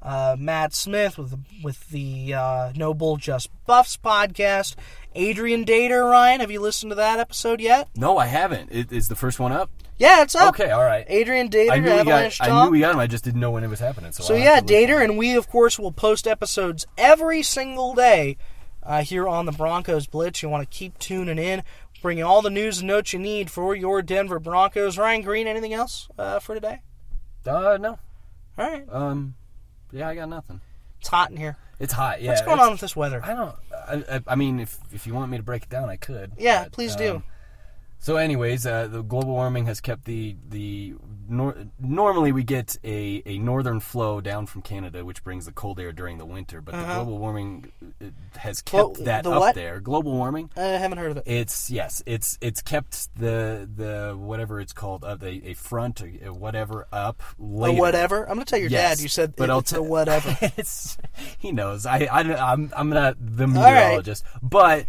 uh, 0.03 0.37
Matt 0.39 0.75
Smith 0.75 1.19
with 1.19 1.31
the, 1.31 1.39
with 1.63 1.89
the 1.91 2.35
uh, 2.35 2.73
No 2.77 2.95
Bull 2.95 3.17
Just 3.17 3.51
Buffs 3.67 3.97
podcast. 3.97 4.77
Adrian 5.15 5.65
Dater, 5.65 6.09
Ryan, 6.11 6.41
have 6.41 6.51
you 6.51 6.61
listened 6.61 6.91
to 6.91 6.97
that 6.97 7.19
episode 7.19 7.61
yet? 7.61 7.89
No, 7.97 8.19
I 8.19 8.27
haven't. 8.27 8.71
It, 8.71 8.93
is 8.93 9.09
the 9.09 9.17
first 9.17 9.41
one 9.41 9.53
up? 9.53 9.71
Yeah, 9.99 10.23
it's 10.23 10.35
up. 10.35 10.51
Okay, 10.51 10.71
all 10.71 10.85
right. 10.85 11.07
Adrian 11.09 11.49
Dater, 11.49 11.71
I 11.71 11.79
knew 11.79 11.85
we 11.91 11.99
Avalanche 11.99 12.39
got. 12.39 12.49
Talk. 12.49 12.55
I 12.55 12.65
knew 12.67 12.71
we 12.71 12.81
got 12.81 12.93
him. 12.95 13.01
I 13.01 13.07
just 13.07 13.25
didn't 13.25 13.41
know 13.41 13.51
when 13.51 13.65
it 13.65 13.69
was 13.71 13.81
happening. 13.81 14.13
So, 14.13 14.25
So 14.25 14.35
yeah. 14.35 14.61
Dater, 14.61 15.03
and 15.03 15.17
we 15.17 15.35
of 15.37 15.49
course 15.49 15.79
will 15.79 15.93
post 15.93 16.27
episodes 16.27 16.87
every 16.99 17.43
single 17.43 17.95
day 17.95 18.37
uh, 18.83 19.03
here 19.03 19.27
on 19.27 19.47
the 19.47 19.53
Broncos 19.53 20.07
Blitz. 20.07 20.43
You 20.43 20.51
want 20.51 20.71
to 20.71 20.77
keep 20.77 20.99
tuning 20.99 21.39
in, 21.39 21.63
bringing 22.03 22.25
all 22.25 22.43
the 22.43 22.51
news 22.51 22.81
and 22.81 22.89
notes 22.89 23.15
you 23.15 23.19
need 23.19 23.51
for 23.51 23.75
your 23.75 24.03
Denver 24.03 24.39
Broncos. 24.39 24.99
Ryan 24.99 25.23
Greene, 25.23 25.47
anything 25.47 25.73
else 25.73 26.09
uh, 26.19 26.41
for 26.41 26.55
today? 26.55 26.83
Uh, 27.47 27.79
no. 27.81 27.99
All 28.59 28.71
right, 28.71 28.85
Um, 28.91 29.35
yeah, 29.93 30.09
I 30.09 30.15
got 30.15 30.29
nothing. 30.29 30.61
it's 31.01 31.09
hot 31.09 31.31
in 31.31 31.37
here. 31.37 31.57
It's 31.79 31.93
hot. 31.93 32.23
Yeah. 32.23 32.31
What's 32.31 32.43
going 32.43 32.61
on 32.61 32.73
with 32.73 32.81
this 32.81 32.97
weather? 32.97 33.21
I 33.25 33.35
don't. 33.35 33.55
I, 33.73 34.17
I, 34.17 34.21
I 34.29 34.35
mean, 34.35 34.61
if 34.61 34.79
if 34.93 35.07
you 35.07 35.15
want 35.15 35.31
me 35.31 35.37
to 35.37 35.43
break 35.43 35.65
it 35.65 35.69
down, 35.69 35.89
I 35.89 35.97
could. 35.97 36.33
Yeah, 36.39 36.65
but, 36.65 36.73
please 36.73 36.93
um, 36.93 36.99
do. 36.99 37.23
So, 37.99 38.17
anyways, 38.17 38.67
uh, 38.67 38.87
the 38.87 39.03
global 39.03 39.33
warming 39.33 39.67
has 39.67 39.81
kept 39.81 40.05
the 40.05 40.37
the 40.49 40.95
nor- 41.29 41.57
normally 41.81 42.31
we 42.31 42.45
get 42.45 42.77
a, 42.85 43.21
a 43.27 43.37
northern 43.39 43.81
flow 43.81 44.21
down 44.21 44.47
from 44.47 44.63
Canada, 44.63 45.05
which 45.05 45.25
brings 45.25 45.47
the 45.47 45.51
cold 45.51 45.81
air 45.81 45.91
during 45.91 46.19
the 46.19 46.25
winter. 46.27 46.61
But 46.61 46.77
the 46.77 46.85
global 46.85 47.19
warming 47.19 47.73
uh, 48.01 48.07
has 48.39 48.63
kept 48.63 49.03
that 49.07 49.27
Uh-huh. 49.27 49.31
the 49.31 49.37
up 49.37 49.41
what? 49.41 49.55
there. 49.57 49.81
Global 49.81 50.13
warming. 50.13 50.51
I 50.57 50.61
haven't 50.63 50.99
heard 50.99 51.11
of 51.11 51.17
it. 51.17 51.25
It's 51.27 51.69
yes, 51.69 52.01
it's 52.07 52.39
it's 52.41 52.63
kept 52.63 53.09
the 53.19 53.69
the 53.75 54.15
whatever 54.17 54.61
it's 54.61 54.73
called 54.73 55.03
uh, 55.03 55.17
the 55.17 55.45
a 55.45 55.55
front 55.55 56.01
or 56.01 56.33
whatever 56.33 56.87
up 56.93 57.21
A 57.41 57.43
later. 57.43 57.81
whatever. 57.81 58.23
I'm 58.29 58.37
gonna 58.37 58.45
tell 58.45 58.61
your 58.61 58.71
Yes, 58.71 58.99
dad. 58.99 59.03
You 59.03 59.09
said 59.09 59.35
but 59.35 59.49
it- 59.49 59.53
I'll 59.53 59.63
tell 59.63 59.85
whatever. 59.85 60.37
it's 60.57 60.97
he 61.39 61.51
knows. 61.51 61.87
I, 61.87 62.07
I 62.13 62.21
I'm 62.53 62.73
I'm 62.77 62.91
not 62.91 63.17
the 63.19 63.49
right. 63.49 63.53
meteorologist, 63.55 64.25
but 64.43 64.87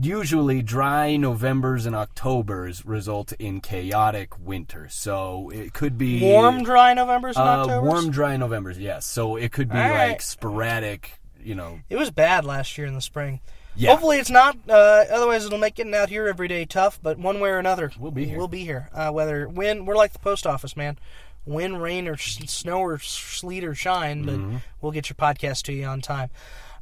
usually 0.00 0.62
dry 0.62 1.16
Novembers 1.16 1.86
and 1.86 1.94
Octobers 1.94 2.84
result 2.86 3.32
in 3.34 3.60
chaotic 3.60 4.38
winter. 4.38 4.88
So 4.90 5.50
it 5.52 5.72
could 5.72 5.98
be 5.98 6.20
Warm, 6.22 6.62
dry 6.64 6.94
Novembers 6.94 7.36
and 7.36 7.46
uh, 7.46 7.62
Octobers. 7.62 7.88
warm, 7.88 8.10
dry 8.10 8.36
Novembers. 8.36 8.78
Yes. 8.78 9.06
So 9.06 9.36
it 9.36 9.52
could 9.52 9.68
be 9.68 9.76
All 9.78 9.90
like 9.90 9.98
right. 9.98 10.22
sporadic. 10.22 11.20
You 11.42 11.54
know. 11.54 11.80
It 11.90 11.96
was 11.96 12.10
bad 12.10 12.44
last 12.46 12.78
year 12.78 12.86
in 12.86 12.94
the 12.94 13.02
spring. 13.02 13.40
Yeah. 13.76 13.90
Hopefully 13.90 14.18
it's 14.18 14.30
not. 14.30 14.56
Uh, 14.68 15.04
otherwise, 15.12 15.44
it'll 15.44 15.58
make 15.58 15.74
getting 15.74 15.94
out 15.94 16.08
here 16.08 16.26
every 16.28 16.48
day 16.48 16.64
tough. 16.64 16.98
But 17.02 17.18
one 17.18 17.40
way 17.40 17.50
or 17.50 17.58
another, 17.58 17.90
We'll 17.98 18.12
be 18.12 18.24
here. 18.24 18.38
We'll 18.38 18.48
be 18.48 18.64
here. 18.64 18.88
Uh, 18.94 19.10
whether 19.10 19.46
wind, 19.48 19.86
we're 19.86 19.96
like 19.96 20.12
the 20.14 20.18
post 20.20 20.46
office, 20.46 20.76
man. 20.76 20.96
Wind, 21.44 21.82
rain, 21.82 22.08
or 22.08 22.14
s- 22.14 22.38
snow, 22.46 22.78
or 22.78 22.98
sleet, 22.98 23.64
or 23.64 23.74
shine, 23.74 24.22
but 24.24 24.36
Mm-hmm. 24.36 24.56
we'll 24.80 24.92
get 24.92 25.10
your 25.10 25.16
podcast 25.16 25.64
to 25.64 25.74
you 25.74 25.84
on 25.84 26.00
time. 26.00 26.30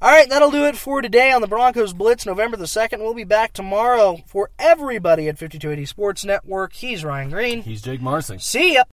All 0.03 0.11
right, 0.11 0.29
that'll 0.29 0.51
do 0.51 0.65
it 0.65 0.77
for 0.77 1.01
today 1.01 1.31
on 1.31 1.43
the 1.43 1.47
Broncos 1.47 1.93
Blitz, 1.93 2.27
November 2.27 2.57
the 2.57 2.67
second. 2.67 3.03
We'll 3.03 3.15
be 3.15 3.23
back 3.23 3.53
tomorrow 3.53 4.19
for 4.27 4.51
everybody 4.59 5.29
at 5.29 5.39
5280 5.39 5.87
Sports 5.87 6.25
Network. 6.25 6.73
He's 6.73 7.05
Ryan 7.05 7.31
Greene. 7.31 7.63
He's 7.63 7.83
Jake 7.83 8.01
Marsing. 8.01 8.41
See 8.41 8.75
ya. 8.75 8.83